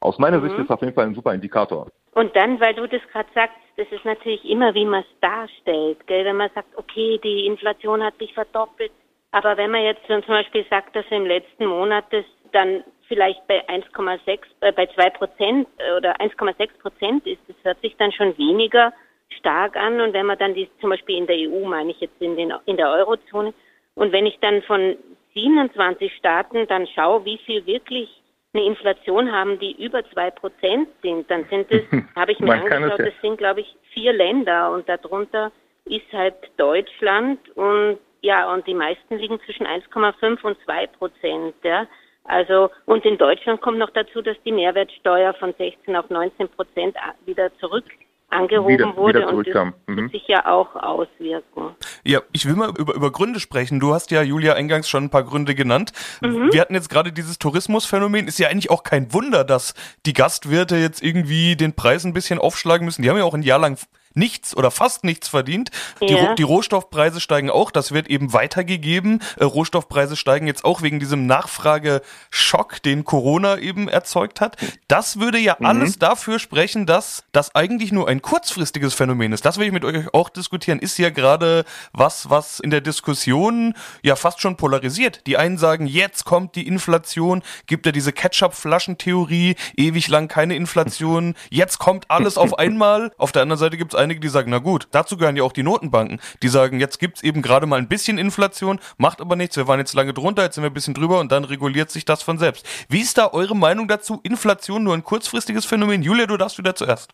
Aus 0.00 0.18
meiner 0.18 0.38
mhm. 0.38 0.48
Sicht 0.48 0.58
ist 0.58 0.70
das 0.70 0.76
auf 0.76 0.82
jeden 0.82 0.94
Fall 0.94 1.06
ein 1.06 1.14
super 1.14 1.34
Indikator. 1.34 1.88
Und 2.12 2.34
dann, 2.34 2.58
weil 2.60 2.74
du 2.74 2.86
das 2.88 3.02
gerade 3.12 3.28
sagst, 3.34 3.56
das 3.76 3.86
ist 3.90 4.04
natürlich 4.04 4.44
immer, 4.44 4.74
wie 4.74 4.84
man 4.84 5.02
es 5.02 5.20
darstellt. 5.20 6.06
Gell? 6.06 6.24
Wenn 6.24 6.36
man 6.36 6.50
sagt, 6.54 6.76
okay, 6.76 7.20
die 7.22 7.46
Inflation 7.46 8.02
hat 8.02 8.16
sich 8.18 8.32
verdoppelt, 8.34 8.92
aber 9.32 9.56
wenn 9.56 9.70
man 9.70 9.82
jetzt 9.82 10.04
zum 10.06 10.22
Beispiel 10.26 10.64
sagt, 10.68 10.96
dass 10.96 11.04
im 11.10 11.24
letzten 11.24 11.66
Monat 11.66 12.04
das 12.10 12.24
dann 12.52 12.82
vielleicht 13.06 13.46
bei 13.46 13.66
1,6, 13.68 14.40
äh, 14.60 14.72
bei 14.72 14.86
2 14.86 15.10
Prozent 15.10 15.68
äh, 15.78 15.96
oder 15.96 16.20
1,6 16.20 16.68
Prozent 16.80 17.26
ist, 17.26 17.40
das 17.46 17.56
hört 17.62 17.80
sich 17.80 17.96
dann 17.96 18.12
schon 18.12 18.36
weniger 18.38 18.92
stark 19.38 19.76
an. 19.76 20.00
Und 20.00 20.12
wenn 20.14 20.26
man 20.26 20.38
dann 20.38 20.54
die, 20.54 20.68
zum 20.80 20.90
Beispiel 20.90 21.16
in 21.16 21.26
der 21.26 21.36
EU, 21.36 21.64
meine 21.66 21.90
ich 21.92 22.00
jetzt 22.00 22.20
in, 22.20 22.36
den, 22.36 22.52
in 22.66 22.76
der 22.76 22.90
Eurozone, 22.90 23.54
und 23.94 24.12
wenn 24.12 24.26
ich 24.26 24.38
dann 24.40 24.62
von 24.62 24.96
27 25.34 26.12
Staaten 26.16 26.66
dann 26.68 26.86
schaue, 26.88 27.24
wie 27.24 27.38
viel 27.38 27.66
wirklich 27.66 28.08
eine 28.52 28.64
Inflation 28.64 29.30
haben, 29.30 29.58
die 29.58 29.82
über 29.82 30.02
zwei 30.10 30.30
Prozent 30.30 30.88
sind, 31.02 31.30
dann 31.30 31.44
sind 31.50 31.70
es, 31.70 31.82
habe 32.16 32.32
ich 32.32 32.40
mir 32.40 32.52
angeschaut, 32.52 32.98
das 32.98 33.14
sind, 33.22 33.38
glaube 33.38 33.60
ich, 33.60 33.76
vier 33.92 34.12
Länder 34.12 34.72
und 34.72 34.88
darunter 34.88 35.52
ist 35.84 36.12
halt 36.12 36.34
Deutschland 36.56 37.38
und 37.56 37.98
ja, 38.22 38.52
und 38.52 38.66
die 38.66 38.74
meisten 38.74 39.16
liegen 39.16 39.40
zwischen 39.46 39.66
1,5 39.66 40.42
und 40.42 40.58
2 40.64 40.86
Prozent, 40.88 41.54
ja. 41.62 41.86
Also, 42.24 42.70
und 42.84 43.04
in 43.06 43.16
Deutschland 43.16 43.62
kommt 43.62 43.78
noch 43.78 43.90
dazu, 43.90 44.20
dass 44.20 44.36
die 44.44 44.52
Mehrwertsteuer 44.52 45.32
von 45.34 45.54
16 45.56 45.96
auf 45.96 46.10
19 46.10 46.48
Prozent 46.50 46.96
wieder 47.24 47.50
zurück 47.58 47.84
angehoben 48.30 48.68
wieder, 48.68 48.96
wurde 48.96 49.18
wieder 49.20 49.32
und 49.32 49.46
das 49.46 49.66
mhm. 49.86 49.96
wird 49.96 50.12
sich 50.12 50.28
ja 50.28 50.46
auch 50.46 50.74
auswirken. 50.76 51.74
Ja, 52.04 52.20
ich 52.32 52.46
will 52.46 52.54
mal 52.54 52.70
über, 52.76 52.94
über 52.94 53.10
Gründe 53.10 53.40
sprechen. 53.40 53.80
Du 53.80 53.92
hast 53.92 54.10
ja, 54.10 54.22
Julia, 54.22 54.54
eingangs 54.54 54.88
schon 54.88 55.04
ein 55.04 55.10
paar 55.10 55.24
Gründe 55.24 55.54
genannt. 55.54 55.92
Mhm. 56.20 56.52
Wir 56.52 56.60
hatten 56.60 56.74
jetzt 56.74 56.90
gerade 56.90 57.12
dieses 57.12 57.38
Tourismusphänomen. 57.38 58.28
Ist 58.28 58.38
ja 58.38 58.48
eigentlich 58.48 58.70
auch 58.70 58.82
kein 58.82 59.12
Wunder, 59.12 59.44
dass 59.44 59.74
die 60.06 60.12
Gastwirte 60.12 60.76
jetzt 60.76 61.02
irgendwie 61.02 61.56
den 61.56 61.74
Preis 61.74 62.04
ein 62.04 62.14
bisschen 62.14 62.38
aufschlagen 62.38 62.84
müssen. 62.84 63.02
Die 63.02 63.10
haben 63.10 63.18
ja 63.18 63.24
auch 63.24 63.34
ein 63.34 63.42
Jahr 63.42 63.58
lang 63.58 63.76
nichts 64.14 64.56
oder 64.56 64.70
fast 64.70 65.04
nichts 65.04 65.28
verdient. 65.28 65.70
Ja. 66.00 66.30
Die, 66.30 66.36
die, 66.36 66.42
Rohstoffpreise 66.42 67.20
steigen 67.20 67.50
auch, 67.50 67.70
das 67.70 67.92
wird 67.92 68.08
eben 68.08 68.32
weitergegeben. 68.32 69.22
Äh, 69.36 69.44
Rohstoffpreise 69.44 70.16
steigen 70.16 70.46
jetzt 70.46 70.64
auch 70.64 70.82
wegen 70.82 70.98
diesem 70.98 71.26
Nachfrageschock, 71.26 72.82
den 72.82 73.04
Corona 73.04 73.58
eben 73.58 73.88
erzeugt 73.88 74.40
hat. 74.40 74.56
Das 74.88 75.20
würde 75.20 75.38
ja 75.38 75.56
mhm. 75.58 75.66
alles 75.66 75.98
dafür 75.98 76.38
sprechen, 76.38 76.86
dass 76.86 77.24
das 77.32 77.54
eigentlich 77.54 77.92
nur 77.92 78.08
ein 78.08 78.20
kurzfristiges 78.22 78.94
Phänomen 78.94 79.32
ist. 79.32 79.44
Das 79.44 79.58
will 79.58 79.66
ich 79.66 79.72
mit 79.72 79.84
euch 79.84 80.12
auch 80.12 80.28
diskutieren. 80.28 80.80
Ist 80.80 80.98
ja 80.98 81.10
gerade 81.10 81.64
was, 81.92 82.30
was 82.30 82.58
in 82.58 82.70
der 82.70 82.80
Diskussion 82.80 83.74
ja 84.02 84.16
fast 84.16 84.40
schon 84.40 84.56
polarisiert. 84.56 85.26
Die 85.26 85.36
einen 85.36 85.58
sagen, 85.58 85.86
jetzt 85.86 86.24
kommt 86.24 86.56
die 86.56 86.66
Inflation, 86.66 87.42
gibt 87.66 87.86
ja 87.86 87.92
diese 87.92 88.12
Ketchup-Flaschentheorie, 88.12 89.54
ewig 89.76 90.08
lang 90.08 90.26
keine 90.28 90.56
Inflation, 90.56 91.34
jetzt 91.50 91.78
kommt 91.78 92.10
alles 92.10 92.36
auf 92.36 92.58
einmal. 92.58 93.12
Auf 93.18 93.32
der 93.32 93.42
anderen 93.42 93.58
Seite 93.58 93.76
gibt 93.76 93.94
es 93.94 93.99
einige, 94.00 94.20
die 94.20 94.28
sagen, 94.28 94.50
na 94.50 94.58
gut, 94.58 94.88
dazu 94.92 95.16
gehören 95.16 95.36
ja 95.36 95.42
auch 95.42 95.52
die 95.52 95.62
Notenbanken. 95.62 96.20
Die 96.42 96.48
sagen, 96.48 96.80
jetzt 96.80 96.98
gibt's 96.98 97.22
eben 97.22 97.42
gerade 97.42 97.66
mal 97.66 97.78
ein 97.78 97.88
bisschen 97.88 98.18
Inflation, 98.18 98.80
macht 98.98 99.20
aber 99.20 99.36
nichts, 99.36 99.56
wir 99.56 99.68
waren 99.68 99.78
jetzt 99.78 99.94
lange 99.94 100.12
drunter, 100.12 100.42
jetzt 100.42 100.56
sind 100.56 100.64
wir 100.64 100.70
ein 100.70 100.74
bisschen 100.74 100.94
drüber 100.94 101.20
und 101.20 101.30
dann 101.32 101.44
reguliert 101.44 101.90
sich 101.90 102.04
das 102.04 102.22
von 102.22 102.38
selbst. 102.38 102.66
Wie 102.88 103.00
ist 103.00 103.18
da 103.18 103.30
eure 103.32 103.56
Meinung 103.56 103.88
dazu? 103.88 104.20
Inflation 104.22 104.82
nur 104.82 104.94
ein 104.94 105.04
kurzfristiges 105.04 105.66
Phänomen? 105.66 106.02
Julia, 106.02 106.26
du 106.26 106.36
darfst 106.36 106.58
wieder 106.58 106.74
zuerst. 106.74 107.12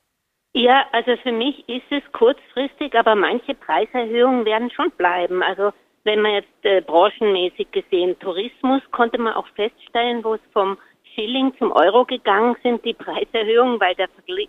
Ja, 0.55 0.87
also 0.93 1.17
für 1.23 1.33
mich 1.33 1.69
ist 1.69 1.85
es 1.91 2.03
kurzfristig, 2.13 2.95
aber 2.95 3.15
manche 3.15 3.55
Preiserhöhungen 3.55 4.47
werden 4.47 4.71
schon 4.71 4.91
bleiben. 4.93 5.43
Also 5.43 5.73
wenn 6.05 6.23
man 6.23 6.33
jetzt 6.33 6.65
äh, 6.65 6.81
branchenmäßig 6.81 7.73
gesehen, 7.73 8.19
Tourismus 8.21 8.81
konnte 8.91 9.19
man 9.19 9.35
auch 9.35 9.49
feststellen, 9.49 10.25
wo 10.25 10.35
es 10.35 10.41
vom 10.55 10.79
Schilling 11.15 11.53
zum 11.59 11.73
Euro 11.73 12.05
gegangen 12.05 12.57
sind, 12.63 12.85
die 12.85 12.95
Preiserhöhungen, 12.95 13.81
weil 13.81 13.95
der, 13.97 14.09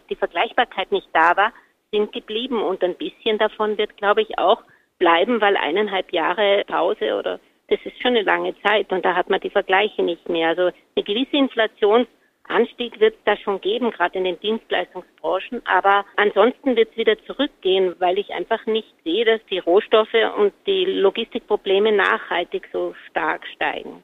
die 0.10 0.16
Vergleichbarkeit 0.16 0.92
nicht 0.92 1.10
da 1.14 1.36
war 1.36 1.52
sind 1.92 2.12
geblieben 2.12 2.62
und 2.62 2.84
ein 2.84 2.96
bisschen 2.96 3.38
davon 3.38 3.78
wird, 3.78 3.98
glaube 3.98 4.22
ich, 4.22 4.38
auch 4.38 4.62
bleiben, 5.00 5.42
weil 5.42 5.58
eineinhalb 5.58 6.12
Jahre 6.12 6.64
Pause 6.68 7.16
oder 7.18 7.40
das 7.70 7.80
ist 7.84 8.02
schon 8.02 8.12
eine 8.12 8.22
lange 8.22 8.56
Zeit 8.62 8.92
und 8.92 9.04
da 9.04 9.16
hat 9.16 9.30
man 9.30 9.42
die 9.42 9.50
Vergleiche 9.50 10.02
nicht 10.02 10.30
mehr. 10.30 10.50
Also 10.50 10.72
eine 10.96 11.04
gewisse 11.04 11.36
Inflationsanstieg 11.36 13.00
wird 13.00 13.16
es 13.16 13.24
da 13.26 13.36
schon 13.38 13.60
geben, 13.60 13.92
gerade 13.92 14.18
in 14.18 14.24
den 14.24 14.40
Dienstleistungsbranchen. 14.40 15.62
Aber 15.66 16.06
ansonsten 16.16 16.76
wird 16.76 16.92
es 16.92 16.98
wieder 16.98 17.22
zurückgehen, 17.26 17.96
weil 18.00 18.18
ich 18.18 18.32
einfach 18.32 18.66
nicht 18.66 18.94
sehe, 19.04 19.26
dass 19.26 19.46
die 19.48 19.60
Rohstoffe 19.60 20.16
und 20.38 20.54
die 20.66 20.86
Logistikprobleme 20.86 21.92
nachhaltig 21.92 22.70
so 22.72 22.96
stark 23.10 23.46
steigen. 23.56 24.04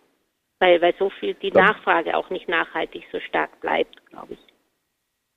Weil, 0.60 0.82
weil 0.82 0.94
so 1.00 1.10
viel 1.10 1.34
die 1.36 1.52
Nachfrage 1.52 2.18
auch 2.18 2.30
nicht 2.30 2.50
nachhaltig 2.50 3.06
so 3.12 3.20
stark 3.22 3.60
bleibt, 3.62 4.06
glaube 4.08 4.34
ich. 4.34 4.53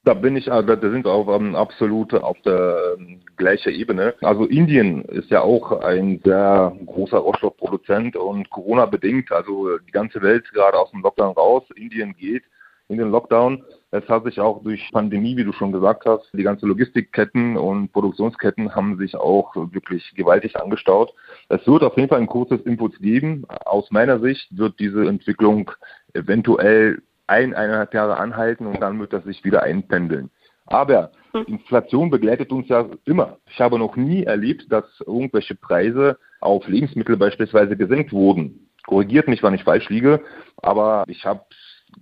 Da 0.07 0.15
bin 0.15 0.37
ich, 0.37 0.53
also 0.53 0.77
da 0.77 0.89
sind 0.89 1.05
wir 1.05 1.11
auch 1.11 1.27
ähm, 1.35 1.57
absolut 1.57 2.15
auf 2.15 2.41
der 2.43 2.95
ähm, 2.97 3.23
gleichen 3.37 3.73
Ebene. 3.73 4.15
Also 4.21 4.45
Indien 4.45 5.03
ist 5.07 5.31
ja 5.31 5.41
auch 5.41 5.81
ein 5.81 6.21
sehr 6.25 6.77
großer 6.87 7.19
Rohstoffproduzent 7.19 8.15
und 8.15 8.49
Corona 8.51 8.87
bedingt, 8.87 9.33
also 9.33 9.79
die 9.79 9.91
ganze 9.91 10.23
Welt 10.23 10.45
gerade 10.53 10.79
aus 10.79 10.93
dem 10.93 11.03
Lockdown 11.03 11.33
raus. 11.33 11.65
Indien 11.75 12.15
geht 12.17 12.45
in 12.89 12.99
den 12.99 13.11
Lockdown. 13.11 13.65
Es 13.91 14.09
hat 14.09 14.23
sich 14.23 14.39
auch 14.39 14.63
durch 14.63 14.89
Pandemie, 14.93 15.37
wie 15.37 15.43
du 15.43 15.53
schon 15.53 15.73
gesagt 15.73 16.05
hast, 16.07 16.31
die 16.33 16.45
ganze 16.45 16.67
Logistikketten 16.67 17.57
und 17.57 17.93
Produktionsketten 17.93 18.77
haben 18.77 18.99
sich 18.99 19.17
auch 19.17 19.57
wirklich 19.57 20.13
gewaltig 20.15 20.55
angestaut. 20.55 21.13
Es 21.49 21.67
wird 21.67 21.83
auf 21.83 21.97
jeden 21.97 22.09
Fall 22.09 22.21
ein 22.21 22.29
kurzes 22.29 22.61
Input 22.61 23.01
geben. 23.01 23.45
Aus 23.65 23.91
meiner 23.91 24.21
Sicht 24.21 24.57
wird 24.57 24.79
diese 24.79 25.09
Entwicklung 25.09 25.73
eventuell 26.15 27.03
ein, 27.27 27.55
eineinhalb 27.55 27.95
Jahre 27.95 28.17
anhalten 28.19 28.67
und 28.67 28.81
dann 28.81 28.99
wird 29.01 29.13
das 29.13 29.25
sich 29.25 29.45
wieder 29.45 29.63
einpendeln. 29.63 30.31
Aber 30.67 31.13
hm. 31.33 31.45
Inflation 31.47 32.11
begleitet 32.11 32.51
uns 32.51 32.69
ja 32.69 32.87
immer. 33.05 33.39
Ich 33.47 33.61
habe 33.61 33.79
noch 33.79 33.97
nie 33.97 34.25
erlebt, 34.25 34.71
dass 34.71 34.85
irgendwelche 35.07 35.55
Preise 35.55 36.19
auf 36.41 36.67
Lebensmittel 36.67 37.17
beispielsweise 37.17 37.77
gesenkt 37.77 38.13
wurden. 38.13 38.69
Korrigiert 38.87 39.29
mich, 39.29 39.43
wann 39.43 39.55
ich 39.55 39.65
falsch 39.65 39.89
liege, 39.89 40.23
aber 40.63 41.05
ich 41.09 41.25
habe 41.25 41.43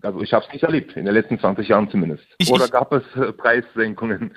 also 0.03 0.23
ich 0.23 0.33
habe 0.33 0.45
es 0.47 0.53
nicht 0.53 0.65
erlebt, 0.65 0.97
in 0.97 1.05
den 1.05 1.15
letzten 1.15 1.39
20 1.39 1.69
Jahren 1.69 1.89
zumindest. 1.89 2.25
Ich, 2.39 2.51
Oder 2.51 2.69
gab 2.69 2.93
es 2.93 3.05
äh, 3.17 3.33
Preissenkungen? 3.33 4.35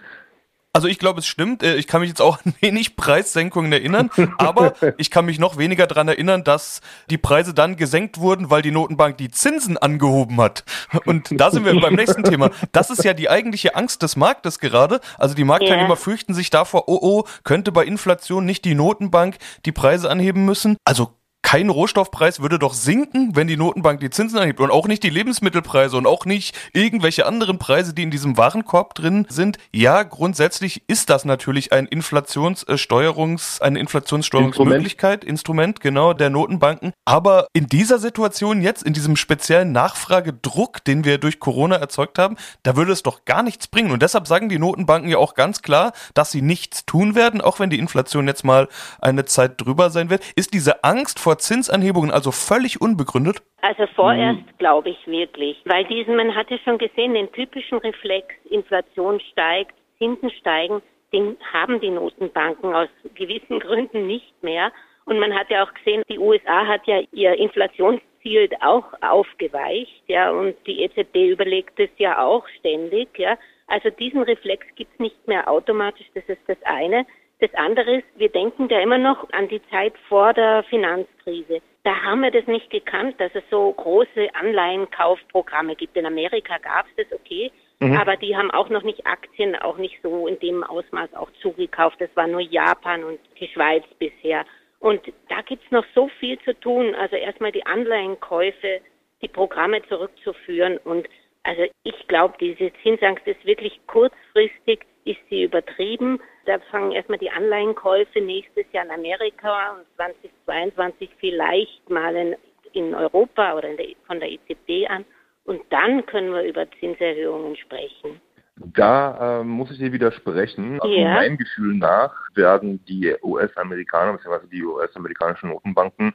Also 0.77 0.87
ich 0.87 0.99
glaube, 0.99 1.21
es 1.21 1.25
stimmt. 1.25 1.63
Äh, 1.63 1.77
ich 1.77 1.87
kann 1.87 2.01
mich 2.01 2.09
jetzt 2.09 2.21
auch 2.21 2.37
an 2.45 2.53
wenig 2.59 2.95
Preissenkungen 2.95 3.73
erinnern, 3.73 4.11
aber 4.37 4.75
ich 4.99 5.09
kann 5.09 5.25
mich 5.25 5.39
noch 5.39 5.57
weniger 5.57 5.87
daran 5.87 6.07
erinnern, 6.07 6.43
dass 6.43 6.81
die 7.09 7.17
Preise 7.17 7.55
dann 7.55 7.77
gesenkt 7.77 8.19
wurden, 8.19 8.51
weil 8.51 8.61
die 8.61 8.69
Notenbank 8.69 9.17
die 9.17 9.31
Zinsen 9.31 9.79
angehoben 9.79 10.39
hat. 10.39 10.65
Und 11.05 11.29
da 11.31 11.49
sind 11.49 11.65
wir 11.65 11.73
beim 11.81 11.95
nächsten 11.95 12.23
Thema. 12.23 12.51
Das 12.73 12.91
ist 12.91 13.03
ja 13.03 13.15
die 13.15 13.27
eigentliche 13.27 13.75
Angst 13.75 14.03
des 14.03 14.17
Marktes 14.17 14.59
gerade. 14.59 15.01
Also 15.17 15.33
die 15.33 15.45
Marktteilnehmer 15.45 15.89
yeah. 15.89 15.95
fürchten 15.95 16.35
sich 16.35 16.51
davor, 16.51 16.83
oh 16.87 16.99
oh, 17.01 17.23
könnte 17.43 17.71
bei 17.71 17.83
Inflation 17.83 18.45
nicht 18.45 18.63
die 18.63 18.75
Notenbank 18.75 19.37
die 19.65 19.71
Preise 19.71 20.11
anheben 20.11 20.45
müssen? 20.45 20.77
Also 20.85 21.17
kein 21.47 21.69
Rohstoffpreis 21.69 22.41
würde 22.41 22.59
doch 22.59 22.73
sinken, 22.73 23.37
wenn 23.37 23.47
die 23.47 23.55
Notenbank 23.55 24.01
die 24.01 24.09
Zinsen 24.09 24.37
anhebt 24.37 24.59
und 24.59 24.69
auch 24.69 24.85
nicht 24.85 25.01
die 25.01 25.09
Lebensmittelpreise 25.09 25.95
und 25.95 26.05
auch 26.05 26.25
nicht 26.25 26.53
irgendwelche 26.73 27.25
anderen 27.25 27.57
Preise, 27.57 27.93
die 27.93 28.03
in 28.03 28.11
diesem 28.11 28.35
Warenkorb 28.35 28.95
drin 28.95 29.25
sind. 29.29 29.57
Ja, 29.71 30.03
grundsätzlich 30.03 30.83
ist 30.87 31.09
das 31.09 31.23
natürlich 31.23 31.71
ein 31.71 31.85
Inflationssteuerungs, 31.85 33.61
eine 33.61 33.79
Inflationssteuerungsmöglichkeit, 33.79 35.23
Instrument, 35.23 35.79
genau, 35.79 36.11
der 36.11 36.29
Notenbanken. 36.29 36.91
Aber 37.05 37.47
in 37.53 37.67
dieser 37.67 37.99
Situation 37.99 38.61
jetzt, 38.61 38.83
in 38.83 38.91
diesem 38.91 39.15
speziellen 39.15 39.71
Nachfragedruck, 39.71 40.83
den 40.83 41.05
wir 41.05 41.17
durch 41.17 41.39
Corona 41.39 41.77
erzeugt 41.77 42.19
haben, 42.19 42.35
da 42.63 42.75
würde 42.75 42.91
es 42.91 43.03
doch 43.03 43.23
gar 43.23 43.41
nichts 43.41 43.67
bringen. 43.69 43.91
Und 43.91 44.01
deshalb 44.01 44.27
sagen 44.27 44.49
die 44.49 44.59
Notenbanken 44.59 45.09
ja 45.09 45.17
auch 45.17 45.33
ganz 45.33 45.61
klar, 45.61 45.93
dass 46.13 46.29
sie 46.29 46.41
nichts 46.41 46.85
tun 46.85 47.15
werden, 47.15 47.39
auch 47.39 47.61
wenn 47.61 47.69
die 47.69 47.79
Inflation 47.79 48.27
jetzt 48.27 48.43
mal 48.43 48.67
eine 48.99 49.23
Zeit 49.23 49.61
drüber 49.61 49.91
sein 49.91 50.09
wird. 50.09 50.25
Ist 50.35 50.53
diese 50.53 50.83
Angst 50.83 51.21
vor 51.21 51.36
Zinsanhebungen 51.37 52.11
also 52.11 52.31
völlig 52.31 52.81
unbegründet? 52.81 53.41
Also 53.61 53.87
vorerst 53.95 54.39
mhm. 54.39 54.57
glaube 54.57 54.89
ich 54.89 55.07
wirklich, 55.07 55.57
weil 55.65 55.85
diesen, 55.85 56.15
man 56.15 56.35
hatte 56.35 56.59
schon 56.59 56.77
gesehen, 56.77 57.13
den 57.13 57.31
typischen 57.31 57.79
Reflex, 57.79 58.27
Inflation 58.49 59.19
steigt, 59.31 59.73
Zinsen 59.97 60.29
steigen, 60.31 60.81
den 61.13 61.37
haben 61.53 61.79
die 61.79 61.89
Notenbanken 61.89 62.73
aus 62.73 62.89
gewissen 63.15 63.59
Gründen 63.61 64.07
nicht 64.07 64.43
mehr. 64.43 64.71
Und 65.05 65.19
man 65.19 65.33
hat 65.33 65.49
ja 65.49 65.63
auch 65.63 65.73
gesehen, 65.73 66.03
die 66.09 66.19
USA 66.19 66.67
hat 66.67 66.85
ja 66.85 66.99
ihr 67.13 67.33
Inflationsziel 67.35 68.49
auch 68.59 68.85
aufgeweicht, 69.01 70.03
ja, 70.07 70.31
und 70.31 70.55
die 70.65 70.81
EZB 70.81 71.31
überlegt 71.31 71.79
es 71.79 71.89
ja 71.97 72.21
auch 72.21 72.45
ständig, 72.59 73.17
ja. 73.17 73.37
Also 73.67 73.89
diesen 73.89 74.21
Reflex 74.21 74.65
gibt 74.75 74.93
es 74.93 74.99
nicht 74.99 75.27
mehr 75.27 75.49
automatisch, 75.49 76.07
das 76.13 76.25
ist 76.27 76.41
das 76.47 76.57
eine. 76.63 77.05
Das 77.39 77.53
andere 77.53 77.97
ist, 77.97 78.07
wir 78.15 78.29
denken 78.29 78.67
da 78.67 78.79
immer 78.79 78.97
noch 78.97 79.29
an 79.31 79.47
die 79.47 79.61
Zeit 79.69 79.93
vor 80.09 80.33
der 80.33 80.63
Finanzkrise. 80.63 81.61
Da 81.83 82.01
haben 82.01 82.21
wir 82.21 82.31
das 82.31 82.47
nicht 82.47 82.69
gekannt, 82.71 83.15
dass 83.19 83.33
es 83.35 83.43
so 83.51 83.71
große 83.71 84.33
Anleihenkaufprogramme 84.33 85.75
gibt. 85.75 85.95
In 85.95 86.07
Amerika 86.07 86.57
gab 86.57 86.87
es 86.87 87.05
das, 87.07 87.19
okay, 87.19 87.51
mhm. 87.79 87.95
aber 87.95 88.17
die 88.17 88.35
haben 88.35 88.49
auch 88.49 88.69
noch 88.69 88.83
nicht 88.83 89.05
Aktien, 89.05 89.55
auch 89.55 89.77
nicht 89.77 89.99
so 90.01 90.27
in 90.27 90.39
dem 90.39 90.63
Ausmaß 90.63 91.13
auch 91.13 91.29
zugekauft. 91.41 92.01
Das 92.01 92.09
war 92.15 92.27
nur 92.27 92.41
Japan 92.41 93.03
und 93.03 93.19
die 93.39 93.47
Schweiz 93.47 93.83
bisher. 93.99 94.43
Und 94.79 95.01
da 95.29 95.41
gibt's 95.41 95.69
noch 95.69 95.85
so 95.93 96.09
viel 96.19 96.39
zu 96.39 96.59
tun. 96.59 96.95
Also 96.95 97.15
erstmal 97.15 97.51
die 97.51 97.65
Anleihenkäufe, 97.65 98.81
die 99.21 99.27
Programme 99.27 99.81
zurückzuführen. 99.87 100.79
Und 100.79 101.07
also 101.43 101.63
ich 101.83 102.07
glaube, 102.07 102.35
diese 102.39 102.71
Zinsangst 102.81 103.25
ist 103.27 103.45
wirklich 103.45 103.79
kurzfristig, 103.87 104.85
ist 105.07 105.19
sie 105.29 105.43
übertrieben. 105.43 106.19
Da 106.45 106.59
fangen 106.71 106.91
erstmal 106.91 107.17
die 107.17 107.29
Anleihenkäufe 107.29 108.21
nächstes 108.21 108.65
Jahr 108.71 108.85
in 108.85 108.91
Amerika 108.91 109.71
und 109.71 109.85
2022 109.95 111.09
vielleicht 111.19 111.89
mal 111.89 112.15
in, 112.15 112.35
in 112.73 112.93
Europa 112.93 113.55
oder 113.55 113.69
in 113.69 113.77
der, 113.77 113.87
von 114.05 114.19
der 114.19 114.31
EZB 114.31 114.89
an. 114.89 115.05
Und 115.45 115.61
dann 115.69 116.05
können 116.05 116.33
wir 116.33 116.43
über 116.43 116.69
Zinserhöhungen 116.79 117.55
sprechen. 117.55 118.21
Da 118.57 119.41
äh, 119.41 119.43
muss 119.43 119.71
ich 119.71 119.77
dir 119.77 119.93
widersprechen. 119.93 120.79
Also 120.81 120.93
ja. 120.93 121.13
meinem 121.13 121.37
Gefühl 121.37 121.75
nach 121.75 122.13
werden 122.35 122.83
die 122.85 123.15
US-Amerikaner 123.23 124.13
bzw. 124.13 124.47
die 124.51 124.63
US-amerikanischen 124.63 125.49
Notenbanken 125.49 126.13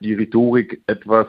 die 0.00 0.14
Rhetorik 0.14 0.82
etwas, 0.86 1.28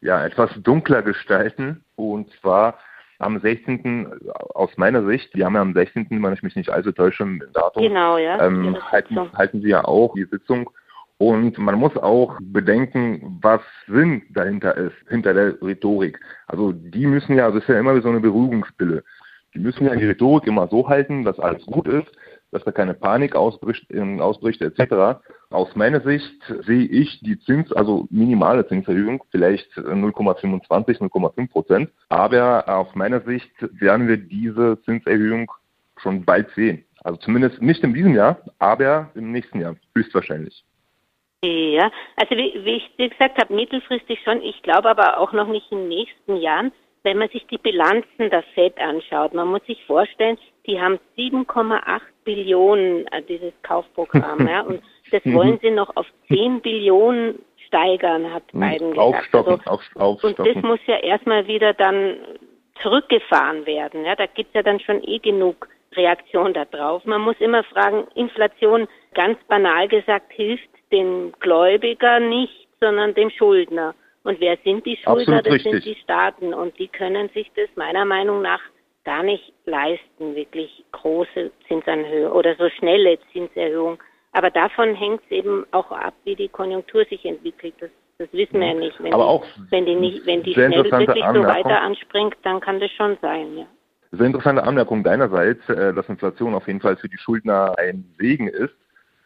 ja, 0.00 0.24
etwas 0.24 0.50
dunkler 0.62 1.02
gestalten. 1.02 1.84
Und 1.96 2.30
zwar 2.40 2.78
am 3.18 3.40
16. 3.40 4.20
aus 4.54 4.76
meiner 4.76 5.04
Sicht, 5.06 5.34
die 5.34 5.44
haben 5.44 5.54
ja 5.54 5.62
am 5.62 5.74
16., 5.74 6.06
wenn 6.10 6.32
ich 6.32 6.42
mich 6.42 6.56
nicht 6.56 6.70
allzu 6.70 6.92
täusche, 6.92 7.22
im 7.22 7.42
Datum, 7.52 7.82
genau, 7.82 8.18
ja. 8.18 8.44
ähm, 8.44 8.76
halten, 8.90 9.32
halten 9.32 9.62
sie 9.62 9.68
ja 9.68 9.84
auch 9.84 10.14
die 10.14 10.24
Sitzung. 10.24 10.70
Und 11.18 11.56
man 11.56 11.76
muss 11.76 11.96
auch 11.96 12.36
bedenken, 12.40 13.38
was 13.40 13.62
Sinn 13.86 14.22
dahinter 14.30 14.76
ist, 14.76 14.96
hinter 15.08 15.32
der 15.32 15.60
Rhetorik. 15.62 16.20
Also 16.46 16.72
die 16.72 17.06
müssen 17.06 17.36
ja, 17.36 17.50
das 17.50 17.62
ist 17.62 17.68
ja 17.68 17.80
immer 17.80 17.96
wie 17.96 18.02
so 18.02 18.10
eine 18.10 18.20
Beruhigungspille. 18.20 19.02
Die 19.54 19.58
müssen 19.58 19.86
ja 19.86 19.96
die 19.96 20.04
Rhetorik 20.04 20.46
immer 20.46 20.68
so 20.68 20.86
halten, 20.86 21.24
dass 21.24 21.40
alles 21.40 21.64
gut 21.64 21.88
ist, 21.88 22.10
dass 22.52 22.64
da 22.64 22.72
keine 22.72 22.94
Panik 22.94 23.34
ausbricht, 23.34 23.90
äh, 23.90 24.20
ausbricht 24.20 24.62
etc. 24.62 25.20
Aus 25.50 25.74
meiner 25.74 26.00
Sicht 26.00 26.40
sehe 26.64 26.86
ich 26.86 27.20
die 27.20 27.38
Zins, 27.40 27.72
also 27.72 28.06
minimale 28.10 28.66
Zinserhöhung, 28.66 29.24
vielleicht 29.30 29.70
0,25, 29.76 31.00
0,5 31.00 31.50
Prozent. 31.50 31.90
Aber 32.08 32.68
aus 32.68 32.94
meiner 32.94 33.20
Sicht 33.20 33.52
werden 33.80 34.08
wir 34.08 34.16
diese 34.16 34.80
Zinserhöhung 34.82 35.50
schon 35.98 36.24
bald 36.24 36.50
sehen. 36.54 36.84
Also 37.02 37.18
zumindest 37.18 37.62
nicht 37.62 37.82
in 37.84 37.94
diesem 37.94 38.14
Jahr, 38.14 38.40
aber 38.58 39.10
im 39.14 39.32
nächsten 39.32 39.60
Jahr, 39.60 39.76
höchstwahrscheinlich. 39.94 40.64
Ja, 41.44 41.90
also 42.16 42.34
wie, 42.34 42.64
wie 42.64 42.76
ich 42.76 42.96
gesagt 42.96 43.40
habe, 43.40 43.54
mittelfristig 43.54 44.18
schon. 44.24 44.42
Ich 44.42 44.62
glaube 44.62 44.88
aber 44.88 45.18
auch 45.18 45.32
noch 45.32 45.46
nicht 45.46 45.70
in 45.70 45.78
den 45.78 45.88
nächsten 45.88 46.36
Jahren 46.36 46.72
wenn 47.06 47.18
man 47.18 47.28
sich 47.28 47.46
die 47.46 47.58
Bilanzen 47.58 48.30
der 48.30 48.42
FED 48.54 48.80
anschaut, 48.80 49.32
man 49.32 49.46
muss 49.46 49.64
sich 49.66 49.82
vorstellen, 49.86 50.36
die 50.66 50.80
haben 50.80 50.98
7,8 51.16 52.00
Billionen 52.24 53.06
äh, 53.12 53.22
dieses 53.22 53.52
Kaufprogramm, 53.62 54.48
ja, 54.50 54.62
und 54.62 54.82
das 55.12 55.24
mhm. 55.24 55.34
wollen 55.34 55.58
sie 55.62 55.70
noch 55.70 55.94
auf 55.94 56.06
10 56.26 56.62
Billionen 56.62 57.38
steigern, 57.68 58.34
hat 58.34 58.42
mhm. 58.52 58.60
Biden 58.60 58.90
gesagt. 58.90 58.98
Aufstocken, 58.98 59.52
also, 59.52 59.70
auf, 59.70 59.80
aufstocken. 59.94 60.46
Und 60.46 60.56
das 60.56 60.62
muss 60.64 60.80
ja 60.86 60.96
erstmal 60.96 61.46
wieder 61.46 61.74
dann 61.74 62.16
zurückgefahren 62.82 63.66
werden. 63.66 64.04
Ja, 64.04 64.16
da 64.16 64.26
gibt's 64.26 64.54
ja 64.54 64.64
dann 64.64 64.80
schon 64.80 65.00
eh 65.04 65.20
genug 65.20 65.68
Reaktion 65.94 66.54
darauf. 66.54 67.04
Man 67.04 67.20
muss 67.20 67.36
immer 67.38 67.62
fragen, 67.62 68.08
Inflation, 68.16 68.88
ganz 69.14 69.38
banal 69.44 69.86
gesagt, 69.86 70.32
hilft 70.32 70.68
dem 70.90 71.32
Gläubiger 71.38 72.18
nicht, 72.18 72.66
sondern 72.80 73.14
dem 73.14 73.30
Schuldner. 73.30 73.94
Und 74.26 74.40
wer 74.40 74.58
sind 74.64 74.84
die 74.84 74.96
Schuldner? 74.96 75.40
das 75.40 75.54
richtig. 75.54 75.84
sind 75.84 75.84
die 75.84 76.00
Staaten. 76.02 76.52
Und 76.52 76.76
die 76.80 76.88
können 76.88 77.28
sich 77.28 77.48
das 77.54 77.68
meiner 77.76 78.04
Meinung 78.04 78.42
nach 78.42 78.60
gar 79.04 79.22
nicht 79.22 79.52
leisten, 79.66 80.34
wirklich 80.34 80.84
große 80.90 81.52
Zinserhöhungen 81.68 82.32
oder 82.32 82.56
so 82.56 82.68
schnelle 82.70 83.18
Zinserhöhungen. 83.32 83.98
Aber 84.32 84.50
davon 84.50 84.96
hängt 84.96 85.20
es 85.26 85.30
eben 85.30 85.64
auch 85.70 85.92
ab, 85.92 86.14
wie 86.24 86.34
die 86.34 86.48
Konjunktur 86.48 87.04
sich 87.04 87.24
entwickelt. 87.24 87.74
Das, 87.78 87.90
das 88.18 88.28
wissen 88.32 88.58
wir 88.58 88.66
ja 88.66 88.74
nicht. 88.74 89.00
Wenn 89.00 89.14
Aber 89.14 89.42
die, 89.56 89.70
wenn 89.70 89.86
die 89.86 89.94
nicht, 89.94 90.26
wenn 90.26 90.42
die 90.42 90.54
schnell 90.54 90.72
wirklich 90.72 91.24
so 91.24 91.42
weiter 91.44 91.80
anspringt, 91.80 92.34
dann 92.42 92.60
kann 92.60 92.80
das 92.80 92.90
schon 92.90 93.16
sein, 93.22 93.58
ja. 93.58 93.66
Sehr 94.10 94.26
interessante 94.26 94.64
Anmerkung 94.64 95.04
deinerseits, 95.04 95.68
äh, 95.68 95.94
dass 95.94 96.08
Inflation 96.08 96.54
auf 96.54 96.66
jeden 96.66 96.80
Fall 96.80 96.96
für 96.96 97.08
die 97.08 97.18
Schuldner 97.18 97.74
ein 97.78 98.04
Segen 98.18 98.48
ist. 98.48 98.74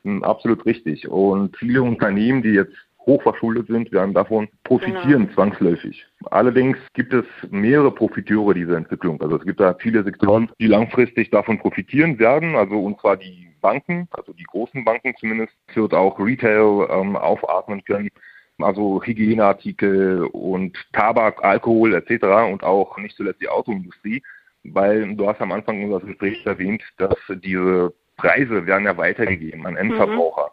Hm, 0.04 0.24
absolut 0.24 0.66
richtig. 0.66 1.08
Und 1.08 1.56
viele 1.56 1.82
Unternehmen, 1.82 2.42
die 2.42 2.50
jetzt 2.50 2.76
hochverschuldet 3.06 3.66
sind, 3.68 3.92
werden 3.92 4.14
davon 4.14 4.48
profitieren 4.64 5.22
genau. 5.22 5.34
zwangsläufig. 5.34 6.06
Allerdings 6.30 6.78
gibt 6.94 7.12
es 7.12 7.24
mehrere 7.50 7.90
Profiteure 7.90 8.54
dieser 8.54 8.76
Entwicklung. 8.76 9.20
Also 9.22 9.36
es 9.36 9.44
gibt 9.44 9.60
da 9.60 9.74
viele 9.74 10.04
Sektoren, 10.04 10.50
die 10.60 10.66
langfristig 10.66 11.30
davon 11.30 11.58
profitieren 11.58 12.18
werden, 12.18 12.56
also 12.56 12.80
und 12.80 13.00
zwar 13.00 13.16
die 13.16 13.48
Banken, 13.60 14.08
also 14.12 14.32
die 14.32 14.44
großen 14.44 14.84
Banken 14.84 15.14
zumindest, 15.18 15.52
wird 15.74 15.94
auch 15.94 16.18
Retail 16.18 16.88
ähm, 16.90 17.16
aufatmen 17.16 17.84
können, 17.84 18.10
also 18.58 19.02
Hygieneartikel 19.02 20.24
und 20.32 20.76
Tabak, 20.92 21.44
Alkohol 21.44 21.94
etc. 21.94 22.24
und 22.50 22.62
auch 22.62 22.96
nicht 22.98 23.16
zuletzt 23.16 23.40
die 23.40 23.48
Autoindustrie, 23.48 24.22
weil 24.64 25.14
du 25.14 25.28
hast 25.28 25.40
am 25.40 25.52
Anfang 25.52 25.82
unseres 25.84 26.04
Gesprächs 26.06 26.44
erwähnt, 26.44 26.82
dass 26.98 27.16
diese 27.42 27.92
Preise 28.16 28.66
werden 28.66 28.84
ja 28.84 28.96
weitergegeben 28.96 29.66
an 29.66 29.76
Endverbraucher. 29.76 30.50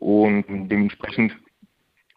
Mhm. 0.00 0.06
Und 0.06 0.68
dementsprechend 0.68 1.36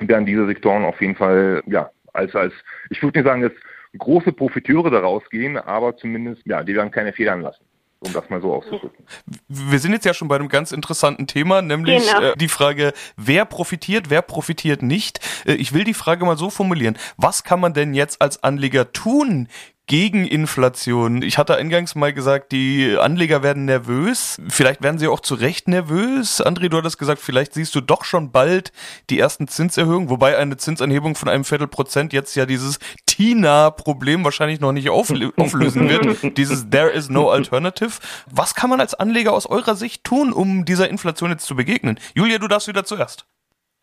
werden 0.07 0.25
diese 0.25 0.45
Sektoren 0.45 0.85
auf 0.85 0.99
jeden 1.01 1.15
Fall, 1.15 1.63
ja, 1.65 1.89
als, 2.13 2.35
als, 2.35 2.53
ich 2.89 3.01
würde 3.01 3.19
nicht 3.19 3.27
sagen, 3.27 3.41
dass 3.41 3.51
große 3.97 4.31
Profiteure 4.31 4.89
daraus 4.89 5.23
gehen, 5.29 5.57
aber 5.57 5.95
zumindest, 5.97 6.41
ja, 6.45 6.63
die 6.63 6.75
werden 6.75 6.91
keine 6.91 7.13
Federn 7.13 7.41
lassen 7.41 7.63
um 8.05 8.13
das 8.13 8.29
mal 8.29 8.41
so 8.41 8.53
auszudrücken. 8.53 9.05
Wir 9.47 9.79
sind 9.79 9.93
jetzt 9.93 10.05
ja 10.05 10.13
schon 10.13 10.27
bei 10.27 10.35
einem 10.35 10.49
ganz 10.49 10.71
interessanten 10.71 11.27
Thema, 11.27 11.61
nämlich 11.61 12.05
genau. 12.05 12.31
äh, 12.31 12.35
die 12.35 12.49
Frage, 12.49 12.93
wer 13.15 13.45
profitiert, 13.45 14.09
wer 14.09 14.21
profitiert 14.21 14.81
nicht. 14.81 15.19
Äh, 15.45 15.53
ich 15.53 15.73
will 15.73 15.83
die 15.83 15.93
Frage 15.93 16.25
mal 16.25 16.37
so 16.37 16.49
formulieren. 16.49 16.97
Was 17.17 17.43
kann 17.43 17.59
man 17.59 17.73
denn 17.73 17.93
jetzt 17.93 18.21
als 18.21 18.43
Anleger 18.43 18.91
tun 18.91 19.47
gegen 19.87 20.25
Inflation. 20.25 21.21
Ich 21.21 21.37
hatte 21.37 21.55
eingangs 21.55 21.95
mal 21.95 22.13
gesagt, 22.13 22.51
die 22.51 22.97
Anleger 22.97 23.43
werden 23.43 23.65
nervös. 23.65 24.39
Vielleicht 24.47 24.81
werden 24.81 24.97
sie 24.97 25.07
auch 25.07 25.19
zu 25.19 25.35
Recht 25.35 25.67
nervös. 25.67 26.41
André, 26.41 26.69
du 26.69 26.77
hattest 26.77 26.97
gesagt, 26.97 27.21
vielleicht 27.21 27.53
siehst 27.53 27.75
du 27.75 27.81
doch 27.81 28.05
schon 28.05 28.31
bald 28.31 28.71
die 29.09 29.19
ersten 29.19 29.47
Zinserhöhungen, 29.47 30.09
wobei 30.09 30.37
eine 30.37 30.55
Zinsanhebung 30.57 31.15
von 31.15 31.27
einem 31.27 31.43
Viertelprozent 31.43 32.13
jetzt 32.13 32.35
ja 32.35 32.45
dieses 32.45 32.79
TINA-Problem 33.07 34.23
wahrscheinlich 34.23 34.61
noch 34.61 34.71
nicht 34.71 34.89
auflösen 34.89 35.89
wird. 35.89 36.37
dieses 36.37 36.69
There 36.69 36.89
is 36.89 37.09
no 37.09 37.29
alternative. 37.29 37.99
Was 38.31 38.55
kann 38.55 38.69
man 38.69 38.79
als 38.79 38.93
Anleger 38.93 39.33
aus 39.33 39.45
eurer 39.45 39.75
Sicht 39.75 40.03
tun, 40.03 40.31
um 40.31 40.63
dieser 40.65 40.89
Inflation 40.89 41.29
jetzt 41.31 41.45
zu 41.45 41.55
begegnen? 41.55 41.99
Julia, 42.15 42.37
du 42.37 42.47
darfst 42.47 42.67
wieder 42.67 42.85
zuerst. 42.85 43.25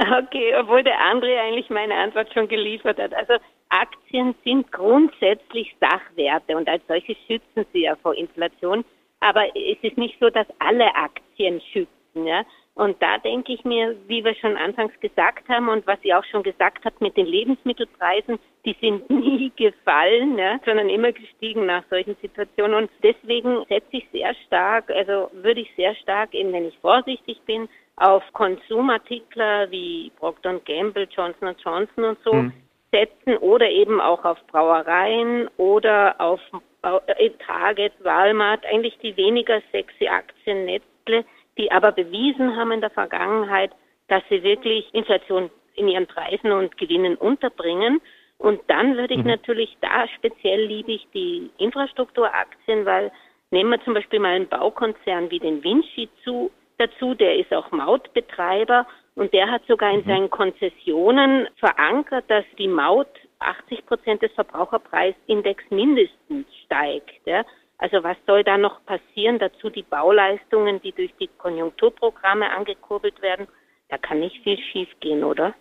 Okay, 0.01 0.55
obwohl 0.59 0.83
der 0.83 0.99
André 0.99 1.39
eigentlich 1.39 1.69
meine 1.69 1.95
Antwort 1.95 2.33
schon 2.33 2.49
geliefert 2.49 2.99
hat. 2.99 3.13
Also 3.13 3.35
Aktien 3.69 4.35
sind 4.45 4.73
grundsätzlich 4.73 5.75
Sachwerte 5.79 6.57
und 6.57 6.69
als 6.69 6.83
solche 6.89 7.15
schützen 7.27 7.67
sie 7.73 7.83
ja 7.83 7.97
vor 7.97 8.15
Inflation. 8.15 8.85
Aber 9.21 9.45
es 9.55 9.77
ist 9.83 9.99
nicht 9.99 10.19
so, 10.19 10.31
dass 10.31 10.47
alle 10.59 10.95
Aktien 10.95 11.61
schützen. 11.73 12.27
Ja? 12.27 12.45
Und 12.75 13.03
da 13.03 13.19
denke 13.19 13.53
ich 13.53 13.63
mir, 13.65 13.95
wie 14.07 14.25
wir 14.25 14.35
schon 14.37 14.57
anfangs 14.57 14.99
gesagt 15.01 15.47
haben 15.51 15.69
und 15.69 15.87
was 15.87 15.99
ihr 16.03 16.19
auch 16.19 16.25
schon 16.25 16.43
gesagt 16.43 16.85
habt 16.87 17.03
mit 17.03 17.17
den 17.17 17.27
Lebensmittelpreisen, 17.27 18.39
die 18.65 18.75
sind 18.81 19.11
nie 19.11 19.53
gefallen, 19.55 20.35
ne, 20.35 20.61
sondern 20.65 20.89
immer 20.89 21.13
gestiegen 21.13 21.67
nach 21.67 21.85
solchen 21.91 22.17
Situationen. 22.23 22.75
Und 22.75 22.91
deswegen 23.03 23.65
setze 23.69 23.99
ich 23.99 24.09
sehr 24.13 24.35
stark, 24.47 24.91
also 24.91 25.31
würde 25.33 25.61
ich 25.61 25.71
sehr 25.77 25.95
stark, 25.97 26.33
eben 26.33 26.53
wenn 26.55 26.69
ich 26.69 26.79
vorsichtig 26.79 27.39
bin, 27.45 27.69
auf 28.01 28.23
Konsumartikler 28.33 29.71
wie 29.71 30.11
Procter 30.19 30.59
Gamble, 30.65 31.07
Johnson 31.15 31.55
Johnson 31.63 32.05
und 32.05 32.19
so 32.25 32.33
hm. 32.33 32.53
setzen 32.91 33.37
oder 33.39 33.69
eben 33.69 34.01
auch 34.01 34.25
auf 34.25 34.39
Brauereien 34.47 35.49
oder 35.59 36.19
auf 36.19 36.41
äh, 36.83 37.31
Target, 37.47 37.93
Walmart, 38.03 38.65
eigentlich 38.65 38.97
die 38.99 39.17
weniger 39.17 39.61
sexy 39.71 40.09
Aktien, 40.09 40.65
Nestle, 40.65 41.27
die 41.59 41.71
aber 41.71 41.93
bewiesen 41.93 42.57
haben 42.57 42.73
in 42.73 42.81
der 42.81 42.91
Vergangenheit, 42.91 43.71
dass 44.09 44.23
sie 44.31 44.43
wirklich 44.43 44.93
Inflation 44.95 45.51
in 45.75 45.89
ihren 45.89 46.07
Preisen 46.07 46.53
und 46.53 46.77
Gewinnen 46.79 47.17
unterbringen. 47.17 48.01
Und 48.39 48.61
dann 48.69 48.97
würde 48.97 49.13
ich 49.13 49.21
mhm. 49.21 49.27
natürlich 49.27 49.77
da 49.83 50.09
speziell 50.17 50.65
liebe 50.65 50.93
ich 50.93 51.07
die 51.13 51.51
Infrastrukturaktien, 51.59 52.87
weil 52.87 53.13
nehmen 53.51 53.71
wir 53.71 53.85
zum 53.85 53.93
Beispiel 53.93 54.21
mal 54.21 54.35
einen 54.35 54.49
Baukonzern 54.49 55.31
wie 55.31 55.39
den 55.39 55.63
Vinci 55.63 56.09
zu, 56.25 56.51
dazu, 56.81 57.15
der 57.15 57.37
ist 57.37 57.53
auch 57.53 57.71
Mautbetreiber 57.71 58.87
und 59.15 59.33
der 59.33 59.51
hat 59.51 59.63
sogar 59.67 59.91
in 59.93 60.01
mhm. 60.01 60.07
seinen 60.07 60.31
Konzessionen 60.31 61.49
verankert, 61.57 62.25
dass 62.29 62.45
die 62.59 62.69
Maut 62.69 63.09
80 63.39 63.87
Prozent 63.87 64.23
des 64.23 64.33
Verbraucherpreisindex 64.33 65.65
mindestens 65.71 66.47
steigt. 66.65 67.27
Ja. 67.27 67.45
Also 67.79 68.03
was 68.03 68.17
soll 68.27 68.45
da 68.45 68.59
noch 68.59 68.85
passieren? 68.85 69.39
Dazu 69.39 69.71
die 69.71 69.83
Bauleistungen, 69.83 70.81
die 70.83 70.93
durch 70.93 71.15
die 71.21 71.31
Konjunkturprogramme 71.39 72.51
angekurbelt 72.51 73.21
werden. 73.23 73.47
Da 73.89 73.99
kann 73.99 74.21
nicht 74.21 74.43
viel 74.43 74.59
schiefgehen, 74.59 75.25
oder? 75.25 75.55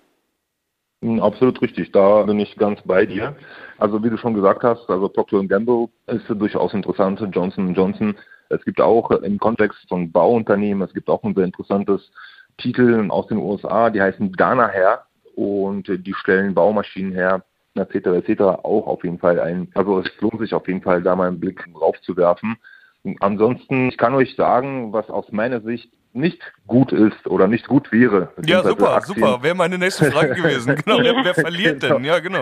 Hm, 1.02 1.22
absolut 1.22 1.62
richtig, 1.62 1.92
da 1.94 2.24
bin 2.24 2.40
ich 2.40 2.56
ganz 2.58 2.82
bei 2.82 3.06
dir. 3.06 3.36
Also 3.78 4.04
wie 4.04 4.10
du 4.10 4.18
schon 4.18 4.34
gesagt 4.34 4.64
hast, 4.64 4.90
also 4.90 5.08
Procter 5.08 5.42
Gamble 5.46 5.88
ist 6.08 6.28
durchaus 6.28 6.74
interessant, 6.74 7.22
Johnson 7.32 7.74
Johnson. 7.74 8.18
Es 8.50 8.64
gibt 8.66 8.82
auch 8.82 9.12
im 9.12 9.40
Kontext 9.40 9.80
von 9.88 10.12
Bauunternehmen, 10.12 10.88
es 10.88 10.94
gibt 10.94 11.10
auch 11.10 11.24
ein 11.24 11.36
sehr 11.36 11.46
interessantes 11.46 12.12
Titel 12.58 13.08
aus 13.10 13.28
den 13.28 13.38
USA, 13.38 13.90
die 13.90 14.02
heißen 14.02 14.34
Danaher 14.34 15.06
und 15.36 15.88
die 15.88 16.14
stellen 16.14 16.54
Baumaschinen 16.54 17.14
her, 17.14 17.44
etc. 17.76 18.08
etc. 18.08 18.42
auch 18.42 18.88
auf 18.88 19.04
jeden 19.04 19.20
Fall 19.20 19.40
ein. 19.40 19.70
Also 19.76 20.00
es 20.00 20.12
lohnt 20.20 20.40
sich 20.40 20.54
auf 20.54 20.68
jeden 20.68 20.82
Fall, 20.82 21.02
da 21.02 21.16
mal 21.16 21.28
einen 21.28 21.40
Blick 21.40 21.66
drauf 21.74 22.00
zu 22.02 22.18
werfen. 22.18 22.58
Ansonsten, 23.22 23.90
ich 23.90 23.98
kann 23.98 24.14
euch 24.14 24.36
sagen, 24.36 24.92
was 24.92 25.10
aus 25.10 25.32
meiner 25.32 25.62
Sicht 25.62 25.92
nicht 26.14 26.42
gut 26.68 26.92
ist 26.92 27.28
oder 27.28 27.48
nicht 27.48 27.68
gut 27.68 27.92
wäre. 27.92 28.34
Ja, 28.46 28.64
super, 28.64 28.96
Aktien. 28.96 29.16
super. 29.16 29.44
Wäre 29.44 29.56
meine 29.56 29.78
nächste 29.78 30.12
Frage 30.12 30.34
gewesen. 30.36 30.76
Genau, 30.86 31.00
wer, 31.04 31.14
wer 31.24 31.34
verliert 31.36 31.84
denn? 31.84 32.04
Ja, 32.04 32.20
genau. 32.20 32.42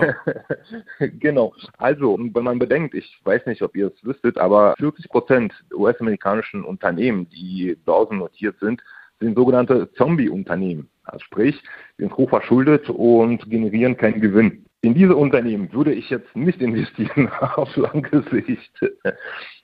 genau. 0.98 1.54
Also, 1.76 2.18
wenn 2.18 2.44
man 2.44 2.58
bedenkt, 2.58 2.94
ich 2.94 3.20
weiß 3.24 3.46
nicht, 3.46 3.62
ob 3.62 3.76
ihr 3.76 3.88
es 3.88 4.04
wüsstet, 4.04 4.38
aber 4.38 4.74
40 4.78 5.08
Prozent 5.08 5.52
US-amerikanischen 5.72 6.64
Unternehmen, 6.64 7.28
die 7.30 7.76
börsennotiert 7.84 8.58
sind, 8.60 8.82
sind 9.20 9.36
sogenannte 9.36 9.92
Zombie-Unternehmen. 9.94 10.88
Also 11.04 11.24
sprich, 11.24 11.62
sind 11.96 12.16
hoch 12.16 12.28
verschuldet 12.28 12.88
und 12.90 13.48
generieren 13.50 13.96
keinen 13.96 14.20
Gewinn. 14.20 14.66
In 14.80 14.94
diese 14.94 15.16
Unternehmen 15.16 15.72
würde 15.72 15.92
ich 15.92 16.08
jetzt 16.08 16.36
nicht 16.36 16.62
investieren 16.62 17.28
auf 17.56 17.74
lange 17.76 18.22
Sicht. 18.30 18.72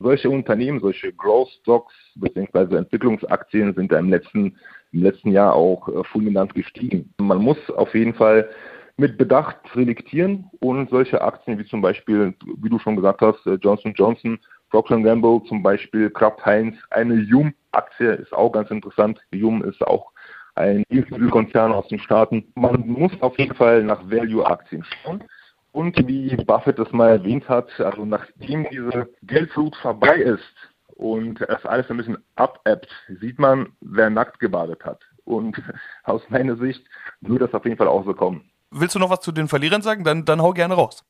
Solche 0.01 0.29
Unternehmen, 0.29 0.81
solche 0.81 1.13
Growth 1.13 1.51
Stocks 1.61 1.95
bzw. 2.17 2.77
Entwicklungsaktien 2.77 3.75
sind 3.75 3.93
da 3.93 4.01
im 4.01 4.09
letzten, 4.09 4.57
im 4.93 5.03
letzten 5.03 5.31
Jahr 5.31 5.55
auch 5.55 5.89
äh, 5.89 6.03
fulminant 6.05 6.55
gestiegen. 6.55 7.15
Man 7.19 7.39
muss 7.39 7.59
auf 7.71 7.95
jeden 7.95 8.15
Fall 8.15 8.51
mit 8.97 9.17
Bedacht 9.17 9.57
selektieren 9.73 10.51
und 10.61 10.91
solche 10.91 11.21
Aktien 11.21 11.59
wie 11.59 11.65
zum 11.65 11.81
Beispiel, 11.81 12.35
wie 12.59 12.69
du 12.69 12.81
schon 12.81 12.97
gesagt 12.97 13.21
hast, 13.21 13.47
äh, 13.47 13.55
Johnson 13.55 13.95
Johnson, 13.95 14.39
Procter 14.71 15.01
Gamble 15.01 15.43
zum 15.47 15.63
Beispiel, 15.63 16.11
Kraft 16.11 16.45
Heinz, 16.45 16.77
eine 16.91 17.15
Yum-Aktie 17.15 18.15
ist 18.15 18.33
auch 18.33 18.51
ganz 18.51 18.71
interessant. 18.73 19.21
Yum 19.31 19.63
ist 19.63 19.81
auch 19.87 20.11
ein 20.55 20.85
Ölkonzern 20.91 21.73
aus 21.73 21.89
den 21.89 21.99
Staaten. 21.99 22.53
Man 22.55 22.87
muss 22.87 23.13
auf 23.21 23.39
jeden 23.39 23.55
Fall 23.55 23.83
nach 23.83 24.03
Value-Aktien 24.11 24.85
schauen. 24.85 25.25
Und 25.73 26.07
wie 26.07 26.37
Buffett 26.37 26.79
es 26.79 26.93
mal 26.93 27.11
erwähnt 27.11 27.49
hat, 27.49 27.69
also 27.81 28.05
nachdem 28.05 28.69
diese 28.71 29.09
Geldflut 29.23 29.75
vorbei 29.77 30.15
ist 30.15 30.55
und 30.95 31.41
es 31.41 31.67
alles 31.67 31.91
ein 31.91 31.97
bisschen 31.97 32.19
abebbt, 32.37 32.89
sieht 33.21 33.41
man, 33.41 33.73
wer 33.81 34.09
nackt 34.09 34.39
gebadet 34.39 34.85
hat. 34.85 35.01
Und 35.25 35.61
aus 36.05 36.23
meiner 36.29 36.57
Sicht 36.57 36.85
würde 37.21 37.47
das 37.47 37.55
auf 37.55 37.65
jeden 37.65 37.77
Fall 37.77 37.89
auch 37.89 38.05
so 38.05 38.15
kommen. 38.15 38.49
Willst 38.71 38.95
du 38.95 39.01
noch 39.01 39.11
was 39.11 39.21
zu 39.21 39.33
den 39.33 39.49
Verlierern 39.49 39.83
sagen? 39.83 40.05
Dann, 40.05 40.25
dann 40.25 40.43
hau 40.43 40.53
gerne 40.53 40.75
raus. 40.75 41.05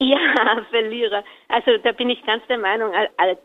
Ja, 0.00 0.18
Verlierer. 0.70 1.24
Also 1.48 1.78
da 1.82 1.92
bin 1.92 2.10
ich 2.10 2.24
ganz 2.24 2.46
der 2.46 2.58
Meinung, 2.58 2.92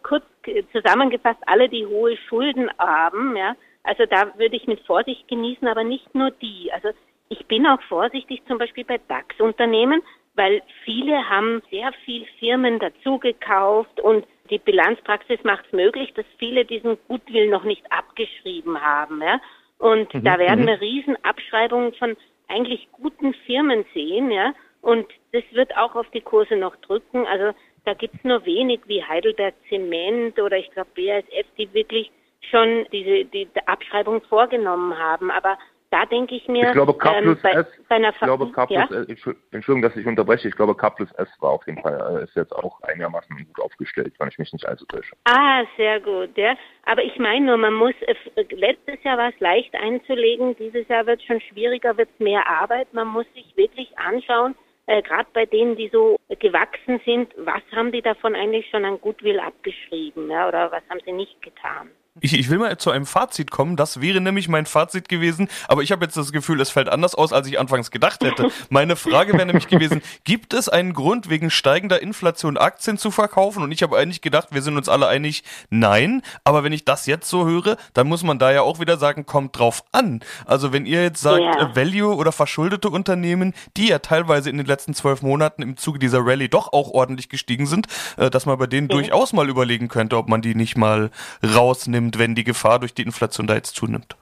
kurz 0.03 0.23
zusammengefasst, 0.71 1.39
alle, 1.45 1.69
die 1.69 1.85
hohe 1.85 2.17
Schulden 2.27 2.69
haben, 2.77 3.35
ja, 3.35 3.55
also 3.85 4.05
da 4.05 4.37
würde 4.37 4.55
ich 4.55 4.67
mit 4.67 4.81
Vorsicht 4.81 5.27
genießen, 5.27 5.67
aber 5.67 5.83
nicht 5.83 6.13
nur 6.13 6.31
die. 6.31 6.71
Also 6.73 6.89
ich 7.29 7.45
bin 7.45 7.65
auch 7.65 7.81
vorsichtig 7.83 8.41
zum 8.47 8.57
Beispiel 8.57 8.83
bei 8.83 8.99
DAX-Unternehmen, 9.07 10.01
weil 10.35 10.61
viele 10.83 11.29
haben 11.29 11.61
sehr 11.71 11.91
viel 12.03 12.25
Firmen 12.39 12.79
dazugekauft 12.79 13.99
und 13.99 14.25
die 14.49 14.59
Bilanzpraxis 14.59 15.43
macht 15.43 15.65
es 15.65 15.71
möglich, 15.71 16.13
dass 16.13 16.25
viele 16.37 16.65
diesen 16.65 16.97
Goodwill 17.07 17.49
noch 17.49 17.63
nicht 17.63 17.83
abgeschrieben 17.91 18.79
haben. 18.81 19.21
Ja? 19.21 19.39
Und 19.79 20.13
mhm, 20.13 20.23
da 20.23 20.37
werden 20.37 20.63
mhm. 20.63 20.67
wir 20.67 20.81
Riesenabschreibungen 20.81 21.93
von 21.93 22.15
eigentlich 22.47 22.87
guten 22.91 23.33
Firmen 23.45 23.85
sehen, 23.93 24.29
ja. 24.29 24.53
Und 24.81 25.07
das 25.31 25.43
wird 25.51 25.75
auch 25.77 25.95
auf 25.95 26.07
die 26.11 26.21
Kurse 26.21 26.55
noch 26.55 26.75
drücken. 26.75 27.25
Also 27.25 27.57
da 27.85 27.95
gibt's 27.95 28.23
nur 28.23 28.45
wenig 28.45 28.81
wie 28.85 29.03
Heidelberg 29.03 29.55
Zement 29.67 30.39
oder 30.39 30.57
ich 30.57 30.69
glaube 30.71 30.89
BASF, 30.95 31.47
die 31.57 31.73
wirklich 31.73 32.11
schon 32.49 32.85
diese 32.91 33.25
die 33.25 33.47
Abschreibung 33.65 34.21
vorgenommen 34.23 34.97
haben. 34.97 35.31
Aber 35.31 35.57
da 35.91 36.05
denke 36.05 36.35
ich 36.35 36.47
mir, 36.47 36.67
ich 36.67 36.73
glaube 36.73 36.93
K 36.93 37.15
ähm, 37.15 37.23
plus 37.23 37.37
ähm, 37.37 37.41
bei, 37.43 37.51
S, 37.51 37.67
bei 37.87 37.95
einer 37.95 38.09
ich 38.09 38.19
glaube 38.19 38.51
K 38.51 38.65
plus 38.65 38.89
ja? 38.89 39.01
S, 39.01 39.35
Entschuldigung, 39.51 39.81
dass 39.81 39.95
ich 39.95 40.05
unterbreche, 40.05 40.47
ich 40.47 40.55
glaube 40.55 40.75
K 40.75 40.89
plus 40.89 41.11
S 41.13 41.29
war 41.39 41.51
auf 41.51 41.65
jeden 41.67 41.81
Fall, 41.81 42.19
äh, 42.19 42.23
ist 42.23 42.35
jetzt 42.35 42.53
auch 42.53 42.81
einigermaßen 42.81 43.35
gut 43.37 43.63
aufgestellt, 43.63 44.13
wenn 44.19 44.27
ich 44.27 44.37
mich 44.37 44.51
nicht 44.51 44.67
allzu 44.67 44.85
täusche. 44.87 45.15
Ah, 45.25 45.63
sehr 45.77 46.01
gut, 46.01 46.35
ja. 46.35 46.55
Aber 46.85 47.03
ich 47.03 47.17
meine 47.17 47.45
nur, 47.45 47.57
man 47.57 47.73
muss, 47.73 47.93
äh, 48.01 48.15
letztes 48.49 49.01
Jahr 49.03 49.17
war 49.17 49.29
es 49.29 49.39
leicht 49.39 49.73
einzulegen, 49.75 50.55
dieses 50.57 50.87
Jahr 50.87 51.05
wird 51.05 51.21
es 51.21 51.27
schon 51.27 51.39
schwieriger, 51.41 51.97
wird 51.97 52.09
es 52.13 52.19
mehr 52.19 52.45
Arbeit. 52.47 52.93
Man 52.93 53.07
muss 53.07 53.25
sich 53.33 53.55
wirklich 53.55 53.97
anschauen, 53.97 54.55
äh, 54.87 55.01
gerade 55.01 55.29
bei 55.33 55.45
denen, 55.45 55.75
die 55.75 55.89
so 55.89 56.17
gewachsen 56.39 56.99
sind, 57.05 57.33
was 57.37 57.61
haben 57.73 57.91
die 57.91 58.01
davon 58.01 58.35
eigentlich 58.35 58.69
schon 58.69 58.85
an 58.85 58.99
Goodwill 59.01 59.39
abgeschrieben, 59.39 60.29
ja, 60.29 60.47
oder 60.47 60.71
was 60.71 60.83
haben 60.89 60.99
sie 61.05 61.13
nicht 61.13 61.41
getan? 61.41 61.89
Ich, 62.21 62.33
ich 62.33 62.49
will 62.49 62.59
mal 62.59 62.77
zu 62.77 62.91
einem 62.91 63.05
Fazit 63.05 63.51
kommen. 63.51 63.75
Das 63.75 63.99
wäre 63.99 64.21
nämlich 64.21 64.47
mein 64.47 64.65
Fazit 64.65 65.09
gewesen. 65.09 65.49
Aber 65.67 65.83
ich 65.83 65.91
habe 65.91 66.05
jetzt 66.05 66.15
das 66.15 66.31
Gefühl, 66.31 66.61
es 66.61 66.69
fällt 66.69 66.87
anders 66.87 67.13
aus, 67.13 67.33
als 67.33 67.45
ich 67.45 67.59
anfangs 67.59 67.91
gedacht 67.91 68.23
hätte. 68.23 68.51
Meine 68.69 68.95
Frage 68.95 69.33
wäre 69.33 69.45
nämlich 69.45 69.67
gewesen, 69.67 70.01
gibt 70.23 70.53
es 70.53 70.69
einen 70.69 70.93
Grund, 70.93 71.29
wegen 71.29 71.49
steigender 71.49 72.01
Inflation 72.01 72.55
Aktien 72.57 72.97
zu 72.97 73.11
verkaufen? 73.11 73.63
Und 73.63 73.73
ich 73.73 73.83
habe 73.83 73.97
eigentlich 73.97 74.21
gedacht, 74.21 74.49
wir 74.51 74.61
sind 74.61 74.77
uns 74.77 74.87
alle 74.87 75.09
einig, 75.09 75.43
nein. 75.69 76.21
Aber 76.45 76.63
wenn 76.63 76.71
ich 76.71 76.85
das 76.85 77.05
jetzt 77.05 77.29
so 77.29 77.45
höre, 77.45 77.75
dann 77.93 78.07
muss 78.07 78.23
man 78.23 78.39
da 78.39 78.49
ja 78.49 78.61
auch 78.61 78.79
wieder 78.79 78.97
sagen, 78.97 79.25
kommt 79.25 79.59
drauf 79.59 79.83
an. 79.91 80.21
Also 80.45 80.71
wenn 80.71 80.85
ihr 80.85 81.03
jetzt 81.03 81.21
sagt, 81.21 81.41
yeah. 81.41 81.75
Value 81.75 82.15
oder 82.15 82.31
verschuldete 82.31 82.89
Unternehmen, 82.89 83.53
die 83.75 83.89
ja 83.89 83.99
teilweise 83.99 84.49
in 84.49 84.55
den 84.55 84.65
letzten 84.65 84.93
zwölf 84.93 85.21
Monaten 85.21 85.61
im 85.61 85.75
Zuge 85.75 85.99
dieser 85.99 86.25
Rallye 86.25 86.47
doch 86.47 86.71
auch 86.71 86.91
ordentlich 86.91 87.27
gestiegen 87.27 87.65
sind, 87.65 87.87
äh, 88.15 88.29
dass 88.29 88.45
man 88.45 88.57
bei 88.57 88.67
denen 88.67 88.87
ja. 88.87 88.95
durchaus 88.95 89.33
mal 89.33 89.49
überlegen 89.49 89.89
könnte, 89.89 90.15
ob 90.15 90.29
man 90.29 90.41
die 90.41 90.55
nicht 90.55 90.77
mal 90.77 91.11
rausnimmt 91.43 92.04
zunimmt, 92.05 92.19
wenn 92.19 92.35
die 92.35 92.43
Gefahr 92.43 92.79
durch 92.79 92.93
die 92.93 93.03
Inflation 93.03 93.47
da 93.47 93.55
jetzt 93.55 93.75
zunimmt? 93.75 94.15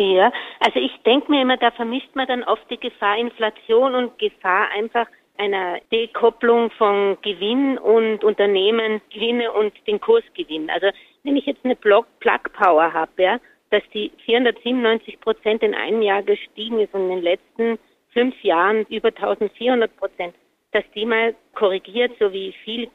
Ja, 0.00 0.32
also 0.60 0.78
ich 0.78 0.92
denke 1.04 1.30
mir 1.30 1.42
immer, 1.42 1.56
da 1.56 1.70
vermischt 1.72 2.14
man 2.14 2.26
dann 2.26 2.44
oft 2.44 2.62
die 2.70 2.78
Gefahr 2.78 3.18
Inflation 3.18 3.94
und 3.94 4.18
Gefahr 4.18 4.68
einfach 4.70 5.06
einer 5.36 5.80
Dekopplung 5.92 6.70
von 6.72 7.16
Gewinn 7.22 7.78
und 7.78 8.24
Unternehmensgewinne 8.24 9.52
und 9.52 9.72
den 9.86 10.00
Kursgewinn. 10.00 10.70
Also 10.70 10.88
wenn 11.24 11.36
ich 11.36 11.46
jetzt 11.46 11.64
eine 11.64 11.76
Plug 11.76 12.04
Power 12.52 12.92
habe, 12.92 13.22
ja, 13.22 13.40
dass 13.70 13.82
die 13.92 14.10
497 14.24 15.20
Prozent 15.20 15.62
in 15.62 15.74
einem 15.74 16.02
Jahr 16.02 16.22
gestiegen 16.22 16.80
ist 16.80 16.94
und 16.94 17.02
in 17.02 17.16
den 17.16 17.22
letzten 17.22 17.78
fünf 18.12 18.34
Jahren 18.42 18.84
über 18.86 19.08
1400 19.08 19.94
Prozent, 19.96 20.34
dass 20.72 20.84
die 20.94 21.06
mal 21.06 21.34
korrigiert, 21.54 22.12
so 22.18 22.32
wie 22.32 22.52
viel 22.64 22.88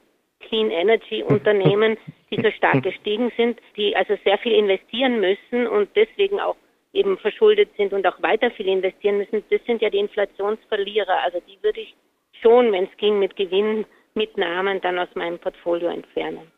Clean 0.47 0.69
Energy 0.69 1.23
Unternehmen, 1.23 1.97
die 2.32 2.41
so 2.41 2.51
stark 2.51 2.84
gestiegen 2.84 3.32
sind, 3.38 3.60
die 3.77 3.95
also 3.95 4.15
sehr 4.23 4.38
viel 4.39 4.53
investieren 4.53 5.19
müssen 5.19 5.67
und 5.67 5.89
deswegen 5.95 6.39
auch 6.39 6.56
eben 6.93 7.17
verschuldet 7.17 7.69
sind 7.75 7.91
und 7.93 8.06
auch 8.06 8.21
weiter 8.21 8.51
viel 8.51 8.67
investieren 8.67 9.17
müssen, 9.17 9.43
das 9.49 9.62
sind 9.65 9.82
ja 9.82 9.89
die 9.89 9.97
Inflationsverlierer. 9.97 11.23
Also 11.23 11.39
die 11.47 11.58
würde 11.63 11.82
ich 11.82 11.95
schon, 12.41 12.71
wenn 12.71 12.86
es 12.86 12.97
ging, 12.97 13.19
mit 13.19 13.36
Gewinnmitnahmen 13.36 14.79
dann 14.82 14.99
aus 14.99 15.10
meinem 15.15 15.39
Portfolio 15.39 15.89
entfernen. 15.89 16.51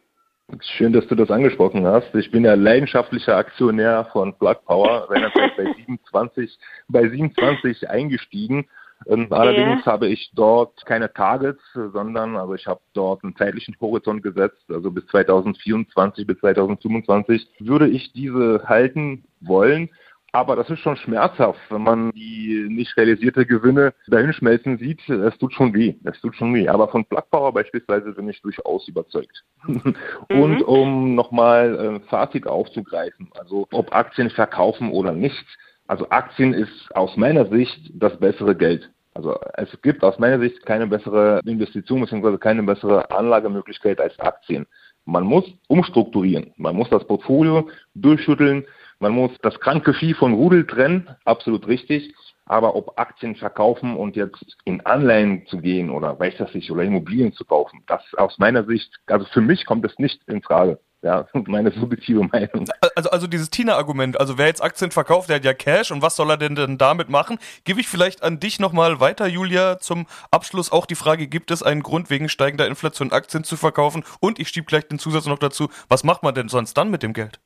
Schön, 0.61 0.93
dass 0.93 1.07
du 1.07 1.15
das 1.15 1.31
angesprochen 1.31 1.87
hast. 1.87 2.13
Ich 2.13 2.29
bin 2.29 2.45
ja 2.45 2.53
leidenschaftlicher 2.53 3.35
Aktionär 3.35 4.07
von 4.11 4.37
Plug 4.37 4.57
Power, 4.65 5.07
seinerzeit 5.09 5.57
bei 5.57 5.73
27, 5.77 6.57
bei 6.87 7.09
27 7.09 7.89
eingestiegen. 7.89 8.67
Ähm, 9.07 9.27
allerdings 9.29 9.85
ja. 9.85 9.91
habe 9.91 10.07
ich 10.07 10.31
dort 10.33 10.85
keine 10.85 11.11
Targets, 11.13 11.61
sondern 11.73 12.35
also 12.35 12.55
ich 12.55 12.65
habe 12.67 12.81
dort 12.93 13.23
einen 13.23 13.35
zeitlichen 13.35 13.75
Horizont 13.79 14.23
gesetzt, 14.23 14.63
also 14.69 14.91
bis 14.91 15.05
2024 15.07 16.25
bis 16.25 16.39
2025 16.39 17.47
würde 17.59 17.87
ich 17.87 18.13
diese 18.13 18.63
halten 18.67 19.25
wollen. 19.41 19.89
Aber 20.35 20.57
das 20.57 20.69
ist 20.69 20.79
schon 20.79 20.97
schmerzhaft, 20.97 21.61
wenn 21.69 21.83
man 21.83 22.11
die 22.11 22.67
nicht 22.67 22.97
realisierte 22.97 23.45
Gewinne 23.45 23.93
dahinschmelzen 24.07 24.77
sieht. 24.77 25.07
Es 25.07 25.37
tut 25.37 25.53
schon 25.53 25.73
weh. 25.73 25.95
Es 26.03 26.19
tut 26.19 26.35
schon 26.35 26.53
weh. 26.53 26.67
Aber 26.67 26.89
von 26.89 27.05
Plug 27.05 27.23
Power 27.31 27.53
beispielsweise 27.53 28.11
bin 28.11 28.27
ich 28.27 28.41
durchaus 28.41 28.87
überzeugt. 28.87 29.43
Mhm. 30.27 30.41
Und 30.41 30.61
um 30.63 31.15
nochmal 31.15 31.75
äh, 31.75 31.99
Fazit 32.09 32.47
aufzugreifen, 32.47 33.29
also 33.39 33.67
ob 33.71 33.95
Aktien 33.95 34.29
verkaufen 34.29 34.91
oder 34.91 35.11
nicht. 35.11 35.45
Also 35.87 36.09
Aktien 36.09 36.53
ist 36.53 36.95
aus 36.95 37.15
meiner 37.17 37.45
Sicht 37.47 37.91
das 37.93 38.19
bessere 38.19 38.55
Geld. 38.55 38.91
Also 39.15 39.39
es 39.54 39.69
gibt 39.82 40.04
aus 40.04 40.19
meiner 40.19 40.39
Sicht 40.39 40.65
keine 40.65 40.88
bessere 40.88 41.39
Investition 41.45 42.01
bzw. 42.01 42.38
keine 42.38 42.63
bessere 42.63 43.10
Anlagemöglichkeit 43.12 43.99
als 43.99 44.19
Aktien. 44.19 44.67
Man 45.06 45.23
muss 45.23 45.45
umstrukturieren. 45.67 46.54
Man 46.58 46.75
muss 46.75 46.89
das 46.89 47.08
Portfolio 47.08 47.69
durchschütteln. 47.93 48.65
Man 48.99 49.13
muss 49.13 49.32
das 49.41 49.60
kranke 49.60 49.93
Vieh 49.93 50.13
von 50.13 50.34
Rudel 50.34 50.67
trennen, 50.67 51.08
absolut 51.23 51.67
richtig. 51.67 52.13
Aber 52.45 52.75
ob 52.75 52.99
Aktien 52.99 53.36
verkaufen 53.36 53.95
und 53.95 54.15
jetzt 54.15 54.58
in 54.65 54.86
Anleihen 54.86 55.47
zu 55.47 55.58
gehen 55.58 55.89
oder 55.89 56.19
weiß 56.19 56.36
das 56.38 56.54
nicht, 56.54 56.69
oder 56.69 56.84
Immobilien 56.84 57.34
zu 57.34 57.43
kaufen, 57.43 57.84
das 57.88 58.01
aus 58.17 58.38
meiner 58.38 58.65
Sicht, 58.65 58.91
also 59.08 59.25
für 59.25 59.41
mich 59.41 59.65
kommt 59.65 59.84
es 59.86 59.97
nicht 59.97 60.21
in 60.28 60.43
Frage. 60.43 60.80
Ja, 61.05 61.27
meine 61.33 61.71
subjektive 61.71 62.23
Meinung. 62.23 62.67
Also, 62.95 63.11
also 63.11 63.27
dieses 63.27 63.51
Tina-Argument, 63.51 64.19
also 64.19 64.39
wer 64.39 64.47
jetzt 64.47 64.63
Aktien 64.63 64.89
verkauft, 64.89 65.29
der 65.29 65.35
hat 65.35 65.45
ja 65.45 65.53
Cash 65.53 65.91
und 65.91 66.01
was 66.01 66.15
soll 66.15 66.31
er 66.31 66.37
denn, 66.37 66.55
denn 66.55 66.79
damit 66.79 67.09
machen? 67.09 67.37
Gebe 67.63 67.79
ich 67.79 67.87
vielleicht 67.87 68.23
an 68.23 68.39
dich 68.39 68.59
nochmal 68.59 68.99
weiter, 68.99 69.27
Julia, 69.27 69.77
zum 69.77 70.07
Abschluss 70.31 70.71
auch 70.71 70.87
die 70.87 70.95
Frage, 70.95 71.27
gibt 71.27 71.51
es 71.51 71.61
einen 71.61 71.83
Grund 71.83 72.09
wegen 72.09 72.27
steigender 72.27 72.65
Inflation 72.65 73.11
Aktien 73.11 73.43
zu 73.43 73.55
verkaufen? 73.55 74.03
Und 74.19 74.39
ich 74.39 74.49
schiebe 74.49 74.65
gleich 74.65 74.87
den 74.87 74.97
Zusatz 74.97 75.27
noch 75.27 75.37
dazu, 75.37 75.69
was 75.89 76.03
macht 76.03 76.23
man 76.23 76.33
denn 76.33 76.49
sonst 76.49 76.73
dann 76.73 76.89
mit 76.89 77.03
dem 77.03 77.13
Geld? 77.13 77.39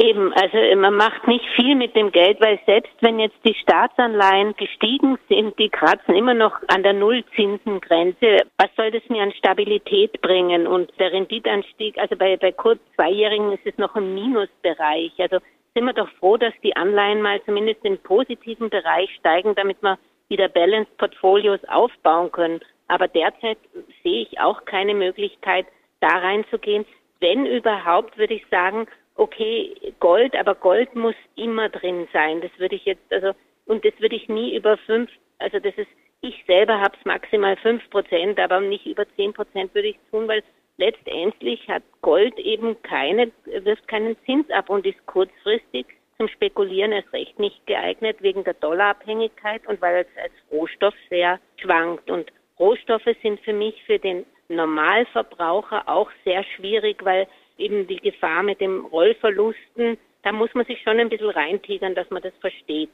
Eben, 0.00 0.32
also 0.32 0.56
man 0.76 0.94
macht 0.94 1.26
nicht 1.26 1.44
viel 1.56 1.74
mit 1.74 1.96
dem 1.96 2.12
Geld, 2.12 2.40
weil 2.40 2.60
selbst 2.66 2.92
wenn 3.00 3.18
jetzt 3.18 3.38
die 3.44 3.54
Staatsanleihen 3.54 4.54
gestiegen 4.56 5.18
sind, 5.28 5.58
die 5.58 5.70
kratzen 5.70 6.14
immer 6.14 6.34
noch 6.34 6.54
an 6.68 6.84
der 6.84 6.92
Nullzinsengrenze. 6.92 8.46
Was 8.58 8.70
soll 8.76 8.92
das 8.92 9.02
mir 9.08 9.24
an 9.24 9.32
Stabilität 9.32 10.20
bringen? 10.20 10.68
Und 10.68 10.92
der 11.00 11.12
Renditanstieg, 11.12 11.98
also 11.98 12.14
bei, 12.14 12.36
bei 12.36 12.52
kurz 12.52 12.78
Zweijährigen 12.94 13.50
ist 13.50 13.66
es 13.66 13.76
noch 13.76 13.96
im 13.96 14.14
Minusbereich. 14.14 15.14
Also 15.18 15.38
sind 15.74 15.84
wir 15.84 15.94
doch 15.94 16.10
froh, 16.20 16.36
dass 16.36 16.54
die 16.62 16.76
Anleihen 16.76 17.20
mal 17.20 17.42
zumindest 17.44 17.84
im 17.84 17.98
positiven 17.98 18.70
Bereich 18.70 19.10
steigen, 19.18 19.56
damit 19.56 19.82
wir 19.82 19.98
wieder 20.28 20.48
Balanced 20.48 20.96
Portfolios 20.98 21.64
aufbauen 21.66 22.30
können. 22.30 22.60
Aber 22.86 23.08
derzeit 23.08 23.58
sehe 24.04 24.22
ich 24.22 24.38
auch 24.38 24.64
keine 24.64 24.94
Möglichkeit, 24.94 25.66
da 25.98 26.18
reinzugehen. 26.18 26.86
Wenn 27.18 27.46
überhaupt, 27.46 28.16
würde 28.16 28.34
ich 28.34 28.46
sagen, 28.48 28.86
okay, 29.18 29.74
Gold, 30.00 30.34
aber 30.36 30.54
Gold 30.54 30.94
muss 30.94 31.14
immer 31.36 31.68
drin 31.68 32.08
sein. 32.12 32.40
Das 32.40 32.50
würde 32.58 32.76
ich 32.76 32.84
jetzt, 32.84 33.12
also, 33.12 33.32
und 33.66 33.84
das 33.84 33.92
würde 33.98 34.16
ich 34.16 34.28
nie 34.28 34.56
über 34.56 34.78
fünf, 34.78 35.10
also 35.38 35.58
das 35.58 35.74
ist, 35.76 35.90
ich 36.20 36.42
selber 36.46 36.80
habe 36.80 36.96
es 36.98 37.04
maximal 37.04 37.56
fünf 37.56 37.88
Prozent, 37.90 38.40
aber 38.40 38.60
nicht 38.60 38.86
über 38.86 39.04
zehn 39.16 39.32
Prozent 39.32 39.74
würde 39.74 39.88
ich 39.88 39.98
tun, 40.10 40.26
weil 40.26 40.42
letztendlich 40.78 41.68
hat 41.68 41.82
Gold 42.00 42.38
eben 42.38 42.80
keine, 42.82 43.30
wirft 43.44 43.86
keinen 43.88 44.16
Zins 44.24 44.48
ab 44.50 44.70
und 44.70 44.86
ist 44.86 45.04
kurzfristig 45.06 45.86
zum 46.16 46.28
Spekulieren 46.28 46.92
erst 46.92 47.12
recht 47.12 47.38
nicht 47.38 47.64
geeignet 47.66 48.16
wegen 48.20 48.42
der 48.44 48.54
Dollarabhängigkeit 48.54 49.66
und 49.66 49.80
weil 49.80 50.04
es 50.04 50.22
als 50.22 50.32
Rohstoff 50.50 50.94
sehr 51.10 51.38
schwankt. 51.56 52.10
Und 52.10 52.32
Rohstoffe 52.58 53.08
sind 53.22 53.40
für 53.40 53.52
mich 53.52 53.80
für 53.84 53.98
den 53.98 54.26
Normalverbraucher 54.48 55.88
auch 55.88 56.10
sehr 56.24 56.42
schwierig, 56.56 57.04
weil 57.04 57.28
eben 57.58 57.86
die 57.86 57.96
Gefahr 58.00 58.42
mit 58.42 58.60
dem 58.60 58.86
Rollverlusten, 58.86 59.98
da 60.22 60.32
muss 60.32 60.52
man 60.54 60.64
sich 60.66 60.80
schon 60.82 60.98
ein 60.98 61.08
bisschen 61.08 61.30
reintigern, 61.30 61.94
dass 61.94 62.10
man 62.10 62.22
das 62.22 62.34
versteht, 62.40 62.90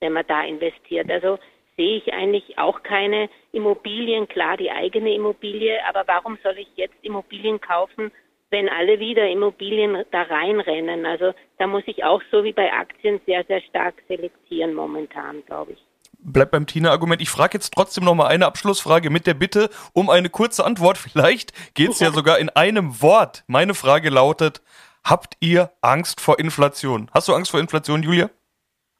wenn 0.00 0.12
man 0.12 0.26
da 0.26 0.42
investiert. 0.44 1.10
Also 1.10 1.38
sehe 1.76 1.98
ich 1.98 2.12
eigentlich 2.12 2.58
auch 2.58 2.82
keine 2.82 3.30
Immobilien, 3.52 4.28
klar 4.28 4.56
die 4.56 4.70
eigene 4.70 5.14
Immobilie, 5.14 5.78
aber 5.88 6.04
warum 6.06 6.38
soll 6.42 6.58
ich 6.58 6.68
jetzt 6.76 6.96
Immobilien 7.02 7.60
kaufen, 7.60 8.10
wenn 8.50 8.68
alle 8.68 8.98
wieder 8.98 9.28
Immobilien 9.28 10.04
da 10.10 10.22
reinrennen? 10.22 11.06
Also 11.06 11.32
da 11.58 11.66
muss 11.66 11.84
ich 11.86 12.04
auch 12.04 12.22
so 12.30 12.44
wie 12.44 12.52
bei 12.52 12.72
Aktien 12.72 13.20
sehr, 13.26 13.44
sehr 13.44 13.60
stark 13.62 13.94
selektieren 14.08 14.74
momentan, 14.74 15.44
glaube 15.46 15.72
ich 15.72 15.87
bleib 16.18 16.50
beim 16.50 16.66
Tina-Argument. 16.66 17.22
Ich 17.22 17.30
frage 17.30 17.54
jetzt 17.54 17.72
trotzdem 17.72 18.04
noch 18.04 18.14
mal 18.14 18.26
eine 18.26 18.46
Abschlussfrage 18.46 19.10
mit 19.10 19.26
der 19.26 19.34
Bitte 19.34 19.70
um 19.92 20.10
eine 20.10 20.30
kurze 20.30 20.64
Antwort. 20.64 20.98
Vielleicht 21.12 21.52
geht's 21.74 22.00
ja 22.00 22.10
sogar 22.10 22.38
in 22.38 22.50
einem 22.50 23.00
Wort. 23.02 23.44
Meine 23.46 23.74
Frage 23.74 24.10
lautet, 24.10 24.62
habt 25.04 25.36
ihr 25.40 25.70
Angst 25.80 26.20
vor 26.20 26.38
Inflation? 26.38 27.10
Hast 27.12 27.28
du 27.28 27.34
Angst 27.34 27.50
vor 27.50 27.60
Inflation, 27.60 28.02
Julia? 28.02 28.30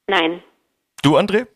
Nein. 0.09 0.43
Du, 1.03 1.17
André? 1.17 1.47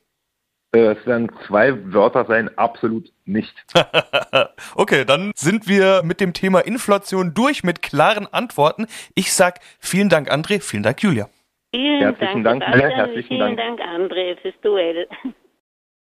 Äh, 0.75 0.93
es 0.93 1.07
werden 1.07 1.31
zwei 1.47 1.93
Wörter 1.93 2.25
sein, 2.25 2.57
absolut 2.57 3.13
nicht. 3.25 3.55
okay, 4.75 5.05
dann 5.05 5.33
sind 5.35 5.69
wir 5.69 6.03
mit 6.03 6.21
dem 6.21 6.33
Thema 6.33 6.61
Inflation 6.61 7.35
durch 7.35 7.63
mit 7.63 7.83
klaren 7.83 8.27
Antworten. 8.27 8.87
Ich 9.15 9.33
sag 9.33 9.61
vielen 9.81 10.09
Dank, 10.09 10.31
André, 10.33 10.63
vielen 10.63 10.83
Dank, 10.83 11.03
Julia. 11.03 11.29
Vielen 11.75 12.01
herzlichen 12.01 12.45
Dank, 12.45 12.61
Dank 12.61 12.75
herzlichen 12.75 13.29
vielen 13.29 13.57
Dank, 13.57 13.81
André, 13.81 14.37
fürs 14.41 14.55
Duell. 14.63 15.09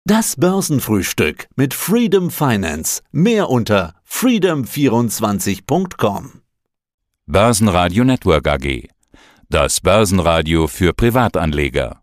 Das 0.10 0.36
Börsenfrühstück 0.38 1.48
mit 1.56 1.76
Freedom 1.76 2.32
Finance. 2.32 3.04
Mehr 3.12 3.48
unter 3.48 3.93
freedom24.com. 4.10 6.41
Börsenradio 7.28 8.04
Network 8.04 8.48
AG. 8.48 8.88
Das 9.50 9.82
Börsenradio 9.82 10.65
für 10.65 10.93
Privatanleger. 10.93 11.99